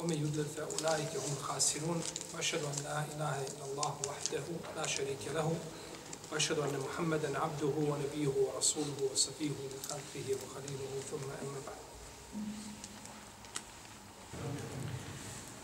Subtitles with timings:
[0.00, 2.02] ومن يضلل فأولئك هم الخاسرون
[2.34, 4.42] وأشهد أن لا إله إلا الله وحده
[4.76, 5.56] لا شريك له
[6.32, 11.76] وأشهد أن محمدا عبده ونبيه ورسوله وصفيه من خلقه وخليله ثم أما بعد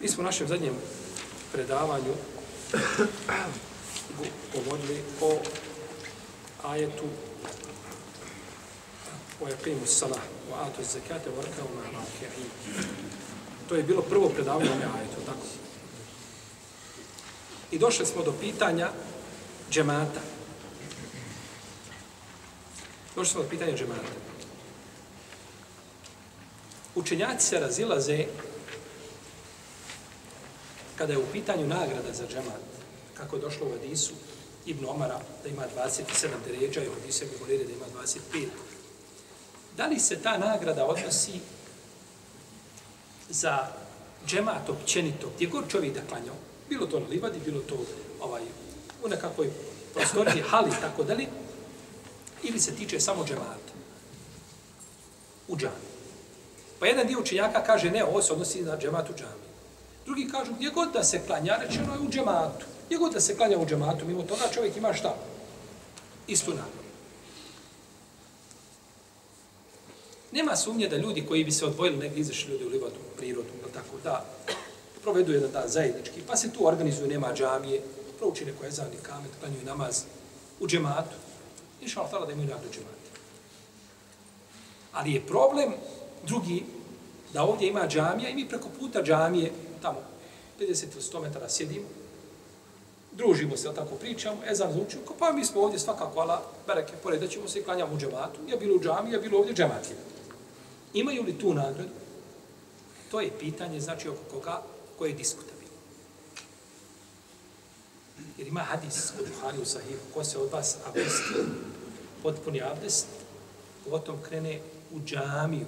[0.01, 0.75] Mi smo našem zadnjem
[1.53, 2.15] predavanju
[4.55, 5.39] govorili o
[6.65, 7.05] ajetu
[9.41, 10.23] o jakimu salah,
[10.53, 12.03] o atu zakate, o rakavu na.
[13.69, 15.47] To je bilo prvo predavanje ome ajetu, tako?
[17.71, 18.91] I došli smo do pitanja
[19.71, 20.21] džemata.
[23.17, 24.13] Došli smo do pitanja džemata.
[26.95, 28.27] Učenjaci se razilaze
[30.97, 32.63] kada je u pitanju nagrada za džemat,
[33.15, 34.13] kako je došlo u Hadisu
[34.67, 37.87] Ibn Omara, da ima 27 deređa i u Hadisu Ibn da ima
[38.33, 38.47] 25.
[39.77, 41.41] Da li se ta nagrada odnosi
[43.33, 43.59] za
[44.27, 46.35] džemat općenito, gdje god čovjek da klanjao,
[46.69, 47.77] bilo to na livadi, bilo to
[48.21, 48.43] ovaj,
[49.05, 49.51] u nekakvoj
[49.95, 51.27] prostoriji, hali, tako da li,
[52.43, 53.73] ili se tiče samo džemata
[55.49, 55.93] u džami.
[56.79, 59.43] Pa jedan dio učenjaka kaže, ne, ovo se odnosi na džemat u džami.
[60.05, 62.67] Drugi kažu, gdje god da se klanja, rečeno je u džematu.
[62.87, 65.15] Gdje god da se klanja u džematu, mimo toga čovjek ima šta?
[66.27, 66.83] Istu nagradu.
[70.33, 73.73] Nema sumnje da ljudi koji bi se odvojili, negdje izašli ljudi u livadu, prirodu, ili
[73.73, 74.25] tako, da
[75.03, 77.81] provedu jedan dan zajednički, pa se tu organizuju, nema džamije,
[78.19, 80.03] prouči neko ezan i kamet, klanjuju namaz
[80.61, 81.17] u džematu.
[81.81, 83.11] Inša Allah da imaju nagradu džemata.
[84.93, 85.73] Ali je problem
[86.27, 86.65] drugi,
[87.33, 89.99] da ovdje ima džamija i mi preko puta džamije, tamo,
[90.61, 91.87] 50 ili 100 metara sjedimo,
[93.13, 97.49] družimo se, tako pričamo, ezan zvuči, pa mi smo ovdje svakako, ala, bereke, pored ćemo
[97.49, 99.97] se i klanjamo u džematu, ja bilo u džamiji, ja bilo ovdje džematije.
[100.95, 102.02] Imaju li tu nagradu?
[103.13, 104.63] To je pitanje, znači, oko koga,
[104.99, 105.77] koje je diskutabilno.
[108.39, 111.35] Jer ima hadis u Buhari u Sahihu, ko se od vas abdesti,
[112.23, 113.07] potpuni abdest,
[113.91, 114.61] potom krene
[114.93, 115.67] u džamiju.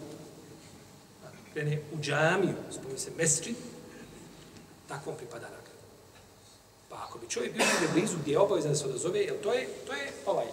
[1.52, 3.54] Krene u džamiju, spomni se mesčin,
[4.88, 5.84] takvom pripada nagrada.
[6.88, 9.52] Pa ako bi čovjek bio negdje blizu gdje je obavezan da se odazove, jer to
[9.52, 10.46] je, to je ovaj.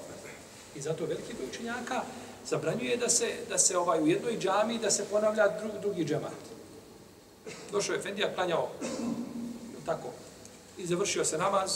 [0.76, 2.02] I zato veliki broj učenjaka
[2.48, 6.61] zabranjuje da se, da se ovaj u jednoj džami da se ponavlja dru, drugi džamat.
[7.72, 8.70] Došao je Efendija, klanjao
[9.86, 10.08] tako,
[10.78, 11.72] i završio se namaz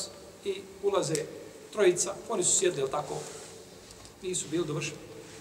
[0.45, 1.25] i ulaze
[1.73, 3.15] trojica, oni su sjedli, jel tako,
[4.21, 4.97] nisu bili dovršeni.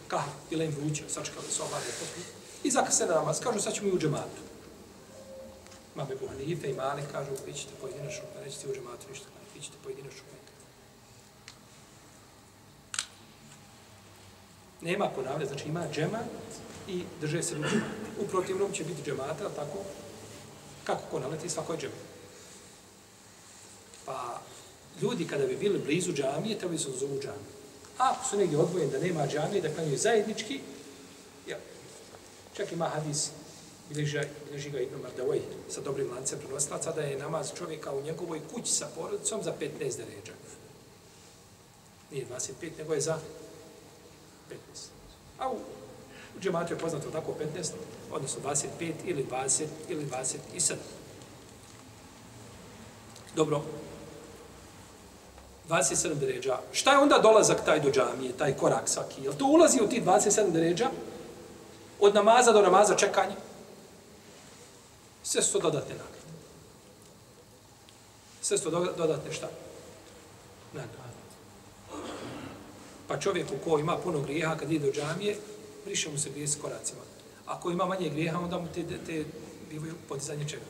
[0.09, 2.27] Kaha, bila im vruća, sačekali su obavlje potpuno.
[2.65, 4.43] I zakasne na namaz, kažu sad ćemo i u džematu.
[5.95, 9.77] Mame Buhanife i Mali kažu, vi ćete pojedinačno, pa nećete u džematu ništa, vi ćete
[9.85, 10.23] pojedinačno.
[14.81, 16.27] Nema ponavlja, znači ima džemat
[16.89, 17.87] i drže se u džematu.
[18.21, 19.79] U protivnom će biti džemata, tako?
[20.85, 21.99] Kako ko naleti, svako je džemat.
[24.07, 24.41] Pa
[25.03, 27.55] ljudi kada bi bili blizu džamije, trebali su da zovu džamije.
[27.99, 30.61] A ako su negdje odvojeni da nema džamije, da klanjuju zajednički,
[31.49, 31.59] ja,
[32.57, 33.31] čak ima hadis,
[33.89, 35.41] bilježi, bilježi ga Ibn Mardavoj
[35.71, 39.79] sa dobrim lancem prenoslaca, da je namaz čovjeka u njegovoj kući sa porodicom za 15
[39.79, 40.33] deređa.
[42.11, 43.19] Nije 25, nego je za
[44.51, 44.57] 15.
[45.39, 45.57] A u,
[46.37, 47.71] u džematu je poznato tako 15,
[48.15, 50.75] odnosno 25 ili 20 ili 27.
[53.37, 53.63] Dobro.
[55.69, 56.59] 27 deređa.
[56.73, 59.23] Šta je onda dolazak taj do džamije, taj korak svaki?
[59.23, 60.91] Jel to ulazi u ti 27 deređa?
[62.01, 63.35] Od namaza do namaza čekanje?
[65.23, 66.15] Sve su to dodatne nagrade.
[68.43, 69.49] Sve su to dodatne šta?
[70.73, 71.15] Nagrade.
[73.09, 75.37] Pa čovjek u ko ima puno grijeha kad ide do džamije,
[75.85, 77.14] briše mu se grijeh s koracima.
[77.47, 79.25] Ako ima manje grijeha, onda mu te, te
[79.71, 80.65] bivaju podizanje čega?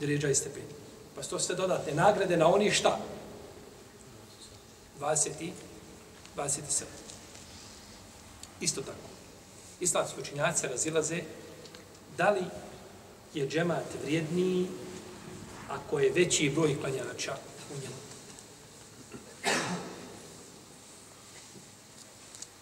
[0.00, 0.66] Deređa i stepeni.
[1.14, 2.98] Pa to sve dodatne nagrade na oni šta?
[5.00, 5.52] 20 i
[6.36, 6.84] 27.
[8.60, 9.10] Isto tako.
[9.80, 11.22] Islamski učinjaci razilaze
[12.16, 12.44] da li
[13.34, 14.66] je džemat vrijedniji
[15.68, 17.36] ako je veći broj klanjača
[17.70, 17.94] u njemu.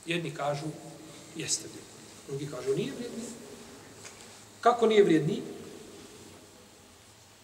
[0.07, 0.67] Jedni kažu,
[1.37, 1.88] jeste bilo.
[2.29, 3.25] Drugi kažu, nije vrijedni.
[4.61, 5.43] Kako nije vrijedni?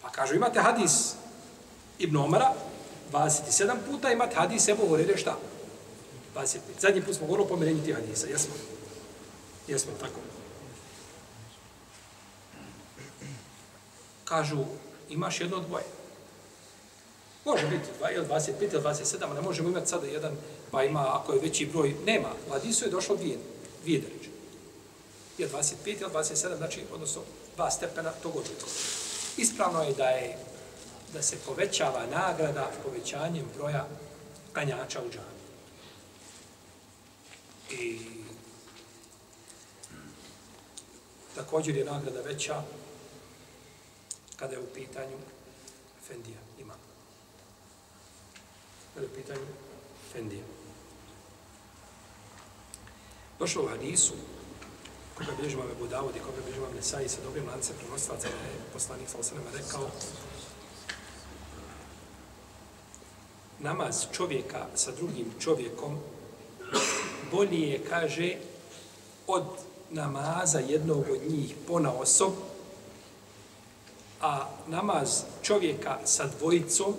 [0.01, 1.13] Pa kažu, imate hadis
[1.99, 2.53] Ibn Omara,
[3.11, 5.37] 27 puta imate hadis Ebu Horere šta?
[6.35, 6.57] 25.
[6.79, 8.53] Zadnji put smo govorili o pomerenju tih hadisa, jesmo?
[9.67, 10.19] Jesmo, tako.
[14.25, 14.65] Kažu,
[15.09, 15.85] imaš jedno od dvoje.
[17.45, 20.35] Može biti dva, ili 25 ili 27, ne možemo imati sada jedan,
[20.71, 22.29] pa ima, ako je veći broj, nema.
[22.47, 23.37] U hadisu je došlo dvije,
[23.83, 24.34] dvije deređe.
[25.37, 27.21] Je 25 ili 27, znači, odnosno,
[27.55, 28.65] dva stepena tog odlika.
[29.37, 30.37] Ispravno je da je
[31.13, 33.87] da se povećava nagrada povećanjem broja
[34.53, 35.35] kanjača u džami.
[37.69, 37.99] I
[41.35, 42.63] također je nagrada veća
[44.35, 45.17] kada je u pitanju
[46.07, 46.73] Fendija ima.
[48.93, 49.45] Kada je u pitanju
[50.11, 50.43] Fendija.
[53.39, 54.13] Došlo u hadisu
[55.17, 58.47] koga bilježi vam Ebu Davud i koga bilježi vam Nesai sa dobrim lancem prenostvaca, da
[58.49, 59.89] je poslanik sa osanama rekao
[63.59, 65.99] namaz čovjeka sa drugim čovjekom
[67.31, 68.35] bolji je, kaže,
[69.27, 69.43] od
[69.89, 72.33] namaza jednog od njih pona osob,
[74.21, 76.93] a namaz čovjeka sa dvojicom,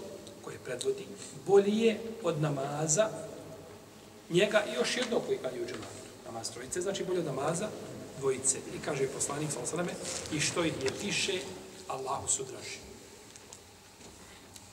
[0.45, 1.07] koje predvodi,
[1.47, 3.09] bolji je od namaza
[4.31, 6.07] njega i još jednog koji kad je u džematu.
[6.27, 7.69] Namaz trojice znači bolje od namaza
[8.19, 8.59] dvojice.
[8.59, 9.93] I kaže poslanik sa osaname,
[10.33, 11.33] i što ih je više,
[11.89, 12.79] Allahu su draži.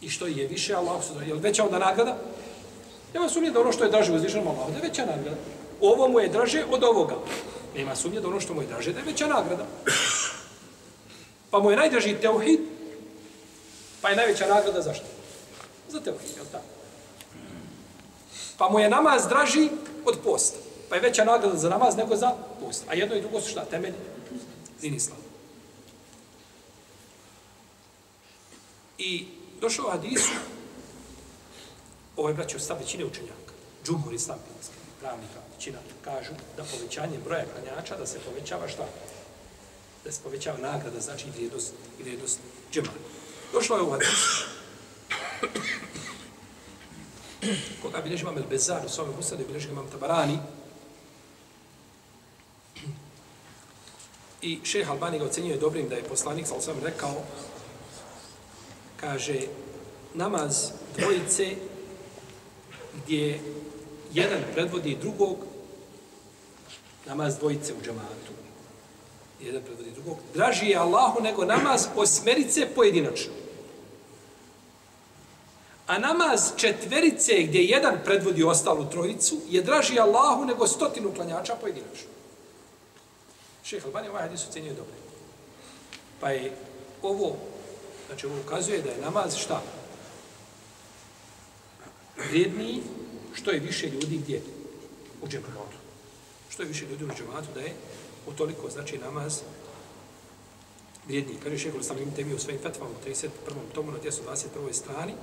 [0.02, 1.30] I što je više, Allahu su draži.
[1.30, 2.18] Je li veća onda nagrada?
[3.14, 5.38] Nema sumnje da ono što je draže uzvišenom Allahu, da je veća nagrada.
[5.82, 7.16] Ovo mu je draže od ovoga.
[7.76, 9.66] Nema sumnje da ono što mu je draže, da je veća nagrada.
[11.50, 12.60] Pa mu je najdraži teuhid,
[14.02, 15.06] pa je najveća nagrada zašto?
[15.90, 16.66] Za teuhid, je li tako?
[18.58, 19.70] Pa mu je namaz draži
[20.06, 20.58] od posta.
[20.94, 22.32] Pa je veća nagrada za namaz nego za
[22.62, 22.84] post.
[22.90, 23.66] A jedno i drugo su šta?
[23.66, 23.94] Temelj
[24.82, 25.18] din islam.
[28.98, 29.28] I
[29.62, 30.32] došao hadisu,
[32.18, 33.54] ovo je braćo stav većine učenjaka,
[33.86, 38.86] džumhur islam pinski, pravnika, većina, kažu da povećanje broja klanjača, da se povećava šta?
[40.06, 42.40] Da se povećava nagrada, znači i vrijednost, i vrijednost
[42.72, 42.98] džemala.
[43.54, 44.46] Došlo je u hadisu,
[47.82, 50.40] koga bilježi imam El Bezar u svome usadu, bilježi imam Tabarani,
[54.44, 57.16] I šeha Albani ga ocenjuje dobrim da je poslanik, sa sam rekao,
[59.00, 59.40] kaže,
[60.14, 61.48] namaz dvojice
[63.04, 63.40] gdje
[64.14, 65.38] jedan predvodi drugog,
[67.06, 68.34] namaz dvojice u džamatu,
[69.42, 73.34] jedan predvodi drugog, draži je Allahu nego namaz osmerice pojedinačno.
[75.88, 82.13] A namaz četverice gdje jedan predvodi ostalu trojicu je draži Allahu nego stotinu klanjača pojedinačno.
[83.64, 84.94] Šeha Albani ovaj hadis ocenjuje dobro.
[86.20, 86.56] Pa je
[87.02, 87.36] ovo,
[88.08, 89.62] znači ovo ukazuje da je namaz šta?
[92.18, 92.82] Vrijedniji
[93.34, 94.42] što je više ljudi gdje?
[95.22, 95.78] U džematu.
[96.50, 97.74] Što je više ljudi u džematu da je
[98.28, 99.42] u toliko znači namaz
[101.08, 101.40] vrijedniji.
[101.44, 103.30] Kaže šeha Albani im temi u svojim fetvama u 31.
[103.74, 104.74] tomu na 221.
[104.74, 105.14] strani.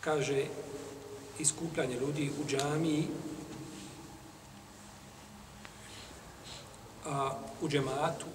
[0.00, 0.44] Kaže
[1.38, 3.08] iskupljanje ljudi u džamiji
[7.06, 8.26] a, u džematu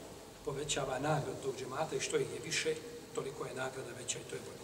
[0.45, 2.75] povećava nagradu tog džemata i što ih je više,
[3.15, 4.57] toliko je nagrada veća i to je bolje.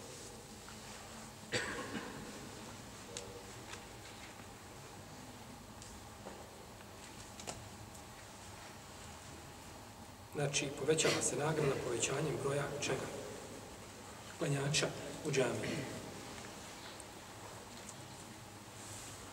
[10.34, 13.06] Znači, povećava se nagrada povećanjem broja čega?
[14.38, 14.86] Klanjača
[15.24, 15.78] u džamiji.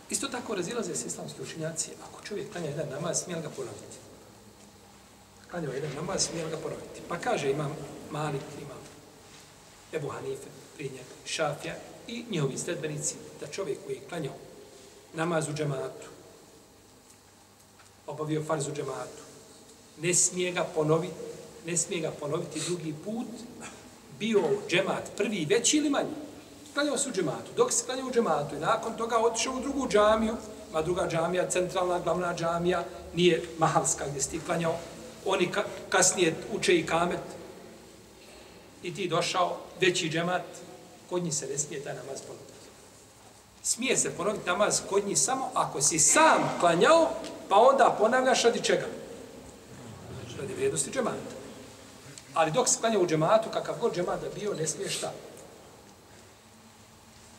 [0.10, 1.92] Isto tako razilaze se islamski učinjaci.
[2.10, 4.11] Ako čovjek klanja jedan namaz, smije ga ponoviti?
[5.52, 7.02] Klanjao jedan namaz, smije ga ponoviti.
[7.10, 7.76] Pa kaže imam
[8.12, 8.82] Malik, imam
[9.94, 11.76] Ebu Hanife, prije njega, Šafja
[12.08, 14.34] i njihovi sledbenici, da čovjek koji je klanjao
[15.14, 16.08] namaz u džematu,
[18.08, 19.22] obavio farz u džematu,
[20.02, 21.14] ne smije ga ponoviti,
[21.66, 23.28] ne smije ga ponoviti drugi put,
[24.20, 26.16] bio džemat prvi, veći ili manji.
[26.74, 27.52] Klanjao se u džematu.
[27.58, 30.36] Dok se klanjao u džematu i nakon toga otišao u drugu džamiju,
[30.74, 32.84] ma druga džamija, centralna, glavna džamija,
[33.16, 34.76] nije mahalska gdje si ti klanjao,
[35.26, 37.20] oni ka, kasnije uče i kamet
[38.84, 40.44] i ti došao veći džemat,
[41.10, 42.52] kod njih se ne smije taj namaz ponoviti.
[43.64, 47.10] Smije se ponoviti namaz kod njih samo ako si sam klanjao,
[47.50, 48.86] pa onda ponavljaš radi čega?
[50.40, 51.36] Radi vrijednosti džemata.
[52.34, 55.14] Ali dok se klanja u džematu, kakav god džemat da bio, ne smiješ šta?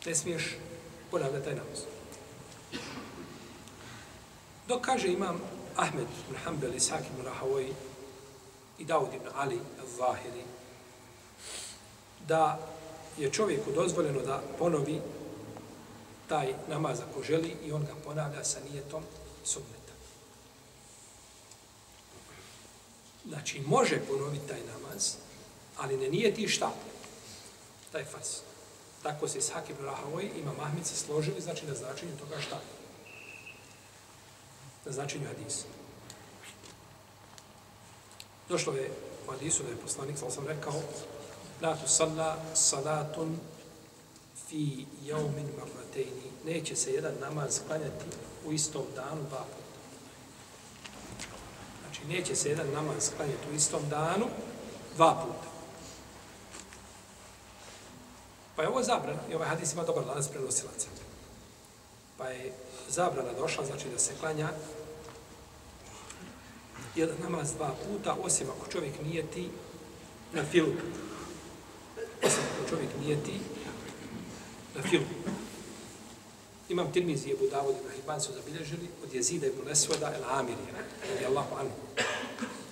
[0.05, 0.57] Ne smiješ
[1.11, 1.79] ponavljati taj namaz.
[4.67, 5.41] Dok kaže imam
[5.75, 7.73] Ahmed ibn Hanbel, Isak ibn Rahavoj
[8.77, 10.43] i Daud ibn Ali al-Zahiri,
[12.27, 12.59] da
[13.17, 15.01] je čovjeku dozvoljeno da ponovi
[16.27, 19.03] taj namaz ako želi i on ga ponavlja sa nijetom
[19.43, 19.93] sunneta.
[23.27, 25.15] Znači, može ponoviti taj namaz,
[25.77, 26.71] ali ne nije ti šta?
[27.91, 28.41] Taj fas.
[29.03, 32.59] Tako se Ishak ibn Rahavoj ima mahmici složili, znači na značenju toga šta?
[34.85, 35.65] Na značenju hadisa.
[38.49, 38.91] Došlo je
[39.27, 40.73] u hadisu da je poslanik, sam sam rekao,
[41.61, 43.39] la tu salla salatun
[44.47, 46.31] fi jaumin marratejni.
[46.45, 48.05] Neće se jedan namaz klanjati
[48.45, 49.63] u istom danu dva puta.
[51.81, 54.25] Znači, neće se jedan namaz klanjati u istom danu
[54.95, 55.53] dva puta.
[58.55, 60.87] Pa je ovo zabrana, i ovaj hadis ima dobar lanac prenosilaca.
[62.23, 62.51] Pa je
[62.89, 64.49] zabrana došla, znači da se klanja
[66.95, 69.49] jedan namaz dva puta, osim ako čovjek nije ti
[70.33, 70.73] na filu.
[72.23, 73.39] Osim ako čovjek nije ti
[74.75, 75.03] na filu.
[76.69, 81.25] Imam Tirmizi je Budavod i Mahiban su zabilježili od jezida ibn Lesvoda el Amirina, radi
[81.25, 81.75] Allahu anhu.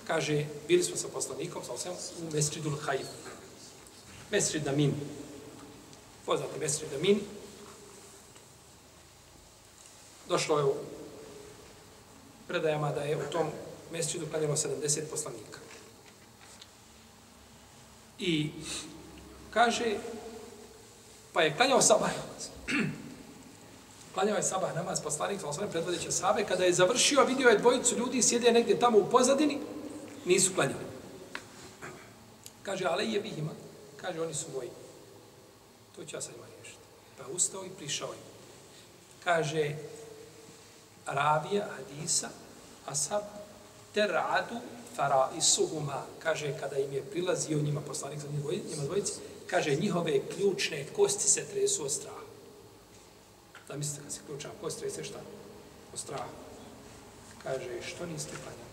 [0.07, 3.07] Kaže, bili smo sa poslanikom, sa osam, u Mesridul Hajim.
[4.31, 4.93] Mesrid Amin.
[6.25, 7.19] Poznati Mesrid Amin.
[10.31, 10.73] Došlo je u
[12.47, 13.47] predajama da je u tom
[13.91, 15.59] mjesečidu klanjalo 70 poslanika.
[18.19, 18.49] I
[19.53, 19.95] kaže,
[21.33, 22.47] pa je klanjao sabah namaz.
[24.13, 27.97] klanjao je sabah namaz, poslanik, sa osvrame predvodeće sabe, kada je završio, vidio je dvojicu
[27.97, 29.59] ljudi, sjede negdje tamo u pozadini,
[30.25, 30.85] nisu klanjali.
[32.63, 33.51] Kaže, ale je bih ima.
[33.97, 34.69] Kaže, oni su moji.
[35.95, 36.83] To ću ja sad ima riješiti.
[37.17, 38.21] Pa ustao i prišao im.
[39.23, 39.75] Kaže,
[41.11, 42.29] Arabija, Hadisa,
[42.85, 43.23] Asab,
[43.93, 44.55] teradu
[44.95, 49.13] fara isuhuma, kaže kada im je prilazio njima poslanik za njima dvojici,
[49.47, 52.25] kaže njihove ključne kosti se tresu od straha.
[53.67, 55.19] Da mislite kad se ključna kost trese šta?
[55.93, 56.29] Od straha.
[57.43, 58.71] Kaže, što niste klanjali?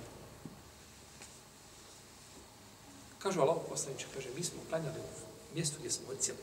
[3.19, 6.41] Kažu Allah poslaniče, kaže, mi smo klanjali u mjestu gdje smo odcijeli.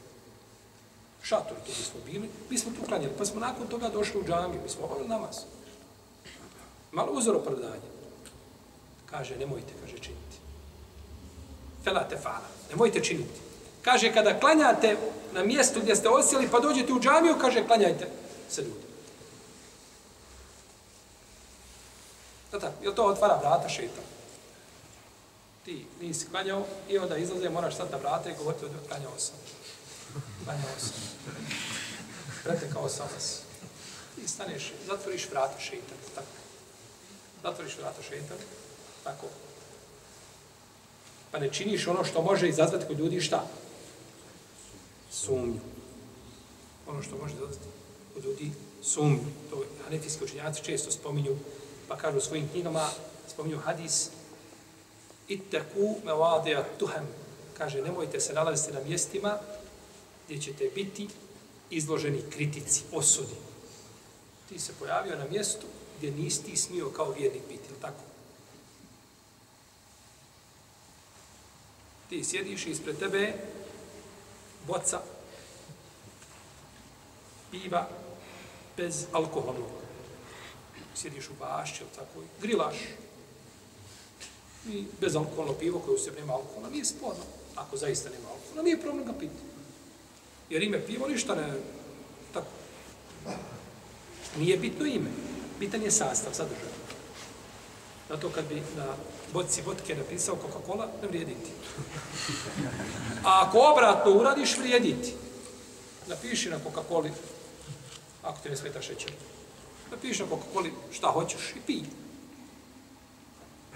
[1.24, 4.62] Šator tu smo bili, mi smo tu klanjali, pa smo nakon toga došli u džamiju,
[4.64, 5.38] mi smo obavili namaz.
[6.96, 7.90] Malo uzor opravdanje.
[9.06, 10.38] Kaže, nemojte, kaže, činiti.
[11.84, 13.40] Fela te fala, nemojte činiti.
[13.82, 14.98] Kaže, kada klanjate
[15.34, 18.08] na mjestu gdje ste osjeli, pa dođete u džamiju, kaže, klanjajte
[18.50, 18.86] se ljudi.
[22.52, 24.02] Da tako, je to otvara vrata šeita?
[25.66, 29.36] Ti nisi klanjao i onda izlaze, moraš sad na vrata i govoriti, klanjao sam.
[30.46, 30.94] Klanjao sam.
[32.44, 33.42] Pretekao sam vas.
[34.16, 35.94] Ti staneš, zatvoriš vrata šeita.
[36.16, 36.35] Tako.
[37.46, 38.34] Zatvoriš vrata šeita.
[39.04, 39.28] Tako.
[41.32, 43.48] Pa ne činiš ono što može izazvati kod ljudi šta?
[45.12, 45.60] Sumnju.
[46.88, 47.70] Ono što može izazvati
[48.14, 48.52] kod ljudi
[48.84, 49.20] sumnju.
[49.50, 51.38] To hanefijski učenjaci često spominju,
[51.88, 52.90] pa kažu u svojim knjigama,
[53.28, 54.10] spominju hadis
[55.28, 57.08] Ittaku me vadeja tuhem.
[57.58, 59.38] Kaže, nemojte se nalaziti na mjestima
[60.26, 61.08] gdje ćete biti
[61.70, 63.36] izloženi kritici, osudi.
[64.50, 65.66] Ti se pojavio na mjestu
[65.98, 68.04] gdje nisi ti smio kao vjernik biti, ili tako?
[72.10, 73.34] Ti sjediš ispred tebe
[74.68, 75.02] boca
[77.52, 77.90] piva
[78.78, 79.70] bez alkoholnog.
[80.96, 82.76] Sjediš u bašći, tako, grilaš
[84.70, 87.24] i bez alkoholno pivo koje u sebi nema alkohola, nije sporno.
[87.56, 89.44] Ako zaista nema alkohola, nije problem ga piti.
[90.50, 91.54] Jer ime pivo ništa ne...
[92.34, 92.48] Tako.
[94.38, 95.10] Nije bitno ime.
[95.60, 96.70] Bitan je sastav, sadržaj.
[98.10, 98.86] Zato kad bi na
[99.34, 101.52] boci vodke napisao Coca-Cola, ne vrijediti.
[103.24, 105.14] A ako obratno uradiš, vrijediti.
[106.08, 107.12] Napiši na Coca-Coli,
[108.24, 109.12] ako ti ne smeta šećer.
[109.92, 111.84] Napiši na Coca-Coli šta hoćeš i pij.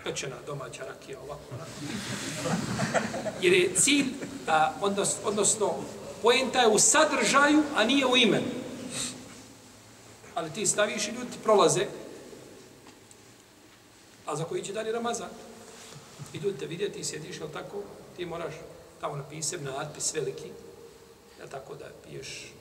[0.04, 1.42] Pečena domaća rakija, ovako.
[3.42, 4.14] Jer je cilj,
[4.48, 5.76] a, odnos, odnosno,
[6.22, 8.59] pojenta je u sadržaju, a nije u imenu.
[10.40, 11.86] Ali ti staviš i ljudi prolaze,
[14.26, 15.30] A za koji će dani Ramazan?
[16.34, 17.84] I ljudi te vidjeti i sjediš, jel tako?
[18.16, 18.54] Ti moraš
[19.02, 20.52] tamo napisati natpis veliki,
[21.40, 22.54] jel tako da piješ.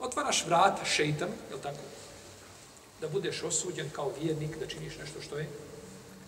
[0.00, 1.82] Otvaraš vrata šeitan, jel tako?
[3.00, 5.48] Da budeš osuđen kao vjernik, da činiš nešto što je.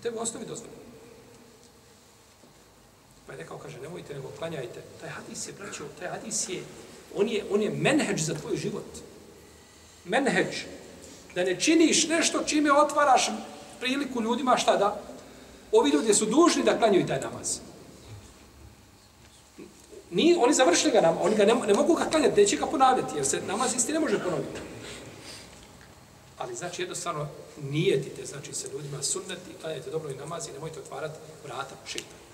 [0.03, 0.83] Tebe osnovi dozvoljeno.
[3.27, 4.83] Pa je rekao, kaže, nemojte, nego klanjajte.
[5.01, 6.63] Taj hadis je, braćo, taj hadis je,
[7.15, 9.16] on je, on je menheđ za tvoj život.
[10.07, 10.65] Menheđ.
[11.35, 13.31] Da ne činiš nešto čime otvaraš
[13.81, 15.01] priliku ljudima šta da?
[15.73, 17.59] Ovi ljudi su dužni da klanjuju taj namaz.
[20.11, 23.17] Ni, oni završili ga nam, oni ga ne, ne mogu ga klanjati, neće ga ponavljati,
[23.17, 24.61] jer se namaz isti ne može ponoviti.
[26.39, 27.29] Ali znači jednostavno
[27.63, 32.27] nijetite, znači se ljudima sunneti, klanjajte dobro i namaz i nemojte otvarati vrata šeitan.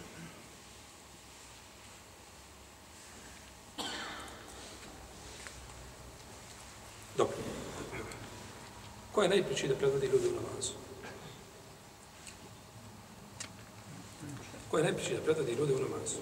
[7.16, 7.36] Dobro.
[9.12, 10.72] Ko je najpričiji da predvodi ljudi u namazu?
[14.70, 16.16] Ko je najpričiji da predvodi ljudi u namazu?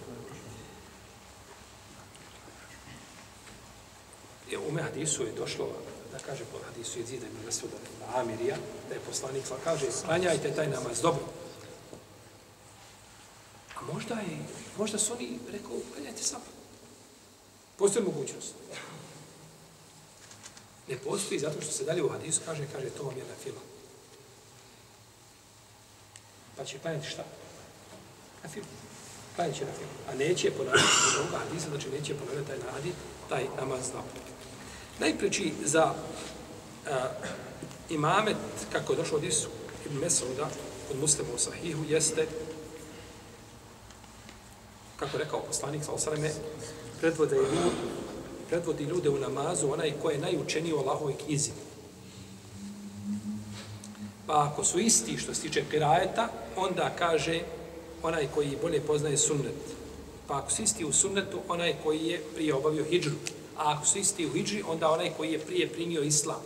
[4.50, 5.68] Je, u me hadisu je došlo,
[6.12, 7.76] da kaže po hadisu je zida ima nesuda
[8.14, 8.56] Amirija,
[8.88, 11.24] da je poslanik sva kaže, klanjajte taj namaz, dobro.
[13.76, 14.38] A možda je,
[14.78, 16.40] možda su oni rekao, klanjajte sam.
[17.76, 18.54] Postoji mogućnost.
[20.90, 23.60] Ne postoji zato što se dalje u hadisu kaže, kaže, to vam je na fila.
[26.56, 27.24] Pa će klanjati šta?
[28.42, 28.66] Na filu.
[29.36, 29.90] Klanjat će na filu.
[30.08, 32.92] A neće ponavljati od ovoga hadisa, znači neće ponavljati taj nadi,
[33.28, 34.22] taj namaz napad.
[34.98, 35.94] Najpreći za
[36.90, 37.08] a,
[37.90, 38.36] imamet,
[38.72, 39.48] kako je došlo od Isu
[39.86, 40.50] ibn Mesauda,
[40.90, 42.26] od muslima u sahihu, jeste,
[44.96, 46.30] kako je rekao poslanik, sa osaleme,
[47.00, 47.42] predvode je
[48.50, 51.50] predvodi ljude u namazu, onaj ko je najučeniji u Allahovoj knjizi.
[54.26, 57.40] Pa ako su isti što se tiče kirajeta, onda kaže
[58.02, 59.54] onaj koji bolje poznaje sunnet.
[60.28, 63.14] Pa ako su isti u sunnetu, onaj koji je prije obavio hijđru.
[63.56, 66.42] A ako su isti u hijđri, onda onaj koji je prije primio islam.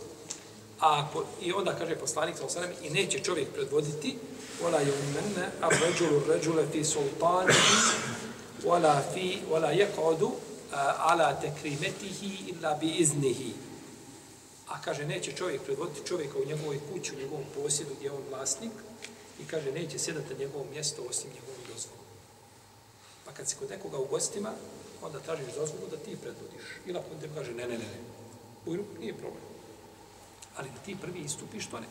[0.79, 4.17] A ako, I onda kaže poslanik sa osanem, i neće čovjek predvoditi,
[4.63, 6.63] وَلَا yumenne ar-rajulu ar-rajula
[7.19, 7.53] وَلَا,
[8.63, 10.31] wala fi wala yaq'udu
[10.71, 13.53] Eh, ala tekrimetihi illa bi iznihi.
[14.67, 18.23] A kaže, neće čovjek predvoditi čovjeka u njegovoj kući, u njegovom posjedu gdje je on
[18.29, 18.71] vlasnik,
[19.39, 22.05] i kaže, neće sjedati na njegovom mjestu osim njegovom dozvolom.
[23.25, 24.51] Pa kad si kod nekoga u gostima,
[25.01, 26.65] onda tražiš dozvolu da ti predvodiš.
[26.85, 27.99] Ili ako te kaže, ne, ne, ne, ne.
[28.65, 29.43] Ujru, nije problem.
[30.57, 31.87] Ali da ti prvi istupiš, to ne.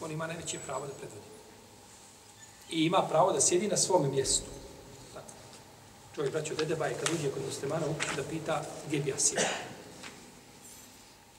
[0.00, 1.26] On ima najveće pravo da predvodi.
[2.70, 4.59] I ima pravo da sjedi na svom mjestu.
[6.14, 9.48] Čovjek, braćo, dede baj, kad uđe kod muslimana, uči da pita gdje bi ja sjedio.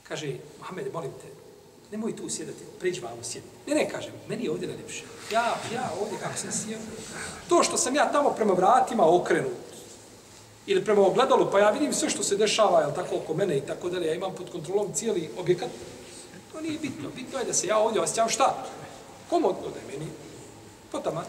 [0.04, 1.28] Kaže, Mohamed, molim te,
[1.92, 3.48] nemoj tu sjedati, priđi vamo sjedi.
[3.68, 5.04] Ne, ne, kažem, meni je ovdje najljepše.
[5.32, 6.80] Ja, ja ovdje kako sam sjeo.
[7.50, 9.52] To što sam ja tamo prema vratima okrenut,
[10.66, 13.62] ili prema ogledalu, pa ja vidim sve što se dešava, jel tako, oko mene i
[13.62, 15.70] tako dalje, ja imam pod kontrolom cijeli objekat,
[16.52, 17.10] to nije bitno.
[17.16, 18.66] Bitno je da se ja ovdje osjećam šta?
[19.30, 20.12] Komodno da je meni.
[20.92, 21.24] Potama.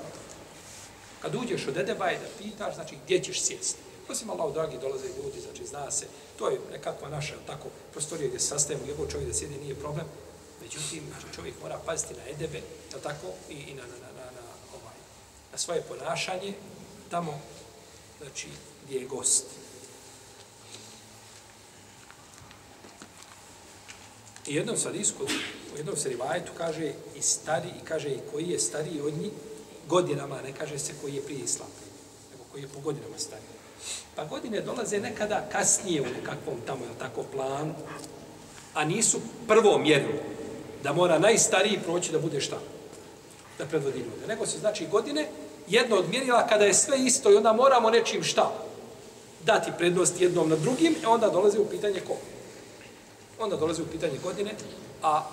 [1.23, 3.81] Kad uđeš od Edebaje da pitaš, znači gdje ćeš sjesti?
[4.09, 6.07] Osim Allah, dragi, dolaze ljudi, znači zna se,
[6.39, 8.49] to je nekakva naša tako prostorija gdje se
[8.83, 10.07] gdje čovjek da sjedi, nije problem.
[10.63, 14.31] Međutim, znači, čovjek mora paziti na Edebe, je tako, i, i na, na, na, na,
[14.31, 14.43] na,
[14.75, 14.97] ovaj,
[15.53, 16.55] na svoje ponašanje,
[17.11, 17.41] tamo,
[18.21, 18.49] znači,
[18.85, 19.45] gdje je gost.
[24.47, 25.25] I jednom sadisku,
[25.75, 29.33] u jednom se rivajetu kaže i stari, i kaže i koji je stariji od njih,
[29.89, 31.69] godinama, ne kaže se koji je prije islam,
[32.33, 33.49] nego koji je po godinama stariji.
[34.17, 37.75] Pa godine dolaze nekada kasnije u nekakvom tamo, je tako, planu,
[38.75, 40.23] a nisu prvo mjerilo
[40.83, 42.59] da mora najstariji proći da bude šta?
[43.59, 44.27] Da predvodi ljude.
[44.29, 45.29] Nego se znači godine,
[45.69, 48.53] jedno od mjerila kada je sve isto i onda moramo nečim šta?
[49.45, 52.17] Dati prednost jednom na drugim, e onda dolazi u pitanje ko?
[53.39, 54.55] Onda dolazi u pitanje godine,
[55.03, 55.31] a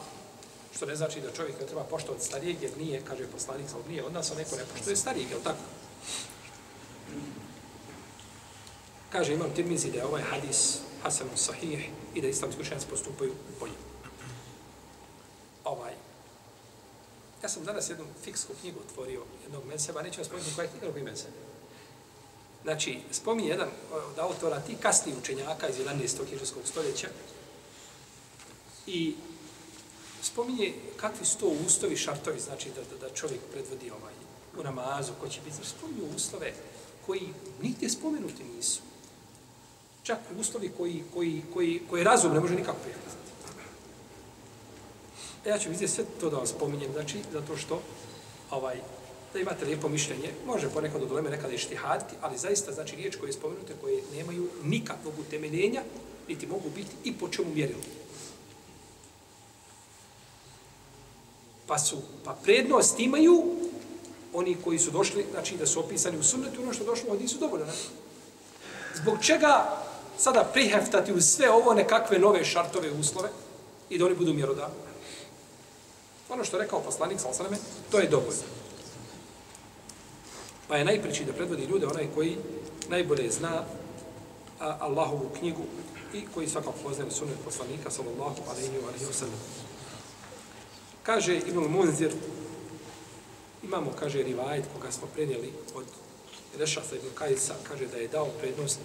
[0.80, 4.06] što ne znači da čovjek ne treba poštovati starijeg, jer nije, kaže poslanik, ali nije
[4.06, 5.60] od nas, a neko ne poštuje starijeg, jel tako?
[9.10, 13.68] Kaže, imam tirmizi da je ovaj hadis Hasanu sahih i da islamski učenjaci postupaju po.
[15.64, 15.94] Ovaj.
[17.44, 20.86] Ja sam danas jednu fiksku knjigu otvorio jednog menseba, neću vam spomenuti koja je knjiga
[20.86, 21.32] drugi menseb.
[22.64, 26.26] Znači, spominje jedan od autora, ti kasni učenjaka iz 11.
[26.30, 27.08] hiđarskog stoljeća
[28.88, 29.16] i
[30.22, 34.14] spominje kakvi su to ustovi, šartovi, znači da, da, da čovjek predvodi ovaj,
[34.60, 36.54] u namazu, ko će biti, znači spominju uslove
[37.06, 37.30] koji
[37.62, 38.82] nigdje spomenuti nisu.
[40.04, 43.20] Čak uslovi koji, koji, koji, koji razum ne može nikako prihvatiti.
[45.46, 47.82] E, ja ću vidjeti sve to da vam spominjem, znači, zato što
[48.52, 48.78] ovaj,
[49.34, 53.30] da imate lijepo mišljenje, može ponekad od uleme nekada ištihaditi, ali zaista, znači, riječ koje
[53.30, 55.82] je spomenute, koje nemaju nikakvog utemeljenja,
[56.28, 57.82] niti mogu biti i po čemu mjerilo.
[61.70, 63.44] Pa su, pa prednost imaju
[64.34, 67.38] oni koji su došli, znači da su opisani u sunnetu, ono što došlo od nisu
[67.38, 67.66] dovoljno.
[67.66, 67.74] Ne?
[68.96, 69.78] Zbog čega
[70.18, 73.30] sada priheftati u sve ovo nekakve nove šartove uslove
[73.90, 74.76] i da oni budu mjerodavni?
[76.30, 77.34] Ono što je rekao poslanik, sal
[77.92, 78.44] to je dovoljno.
[80.68, 82.38] Pa je najpreći da predvodi ljude onaj koji
[82.90, 83.64] najbolje zna
[84.60, 85.64] Allahovu knjigu
[86.14, 89.69] i koji svakako poznaje sunet poslanika, sallallahu wa alaihi wa sallam.
[91.10, 92.14] Kaže Ibn Munzir,
[93.64, 95.86] imamo, kaže, rivajet koga smo prenijeli od
[96.58, 98.80] Rešasa ibn Kajsa, kaže da je dao prednost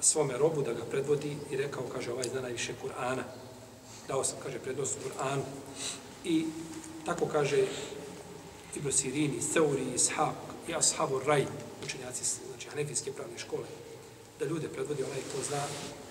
[0.00, 3.22] svome robu da ga predvodi i rekao, kaže, ovaj zna najviše Kur'ana.
[4.08, 5.42] Dao sam, kaže, prednost Kur'anu.
[6.24, 6.46] I
[7.06, 7.66] tako kaže
[8.76, 10.34] Ibn Sirini, Seuri, Ishaq
[10.68, 11.46] i Ashabu Raj,
[11.84, 13.66] učenjaci, znači, Hanefijske pravne škole,
[14.38, 15.62] da ljude predvodi onaj ko zna,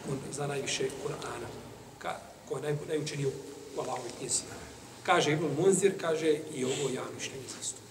[0.06, 1.48] ko zna najviše Kur'ana,
[2.00, 3.28] ka, ko je naj, najučeniji
[3.76, 4.44] u Allahovi knjizi.
[5.04, 7.84] Kaže Ibn Munzir, kaže i ovo ja mišljenje zastup.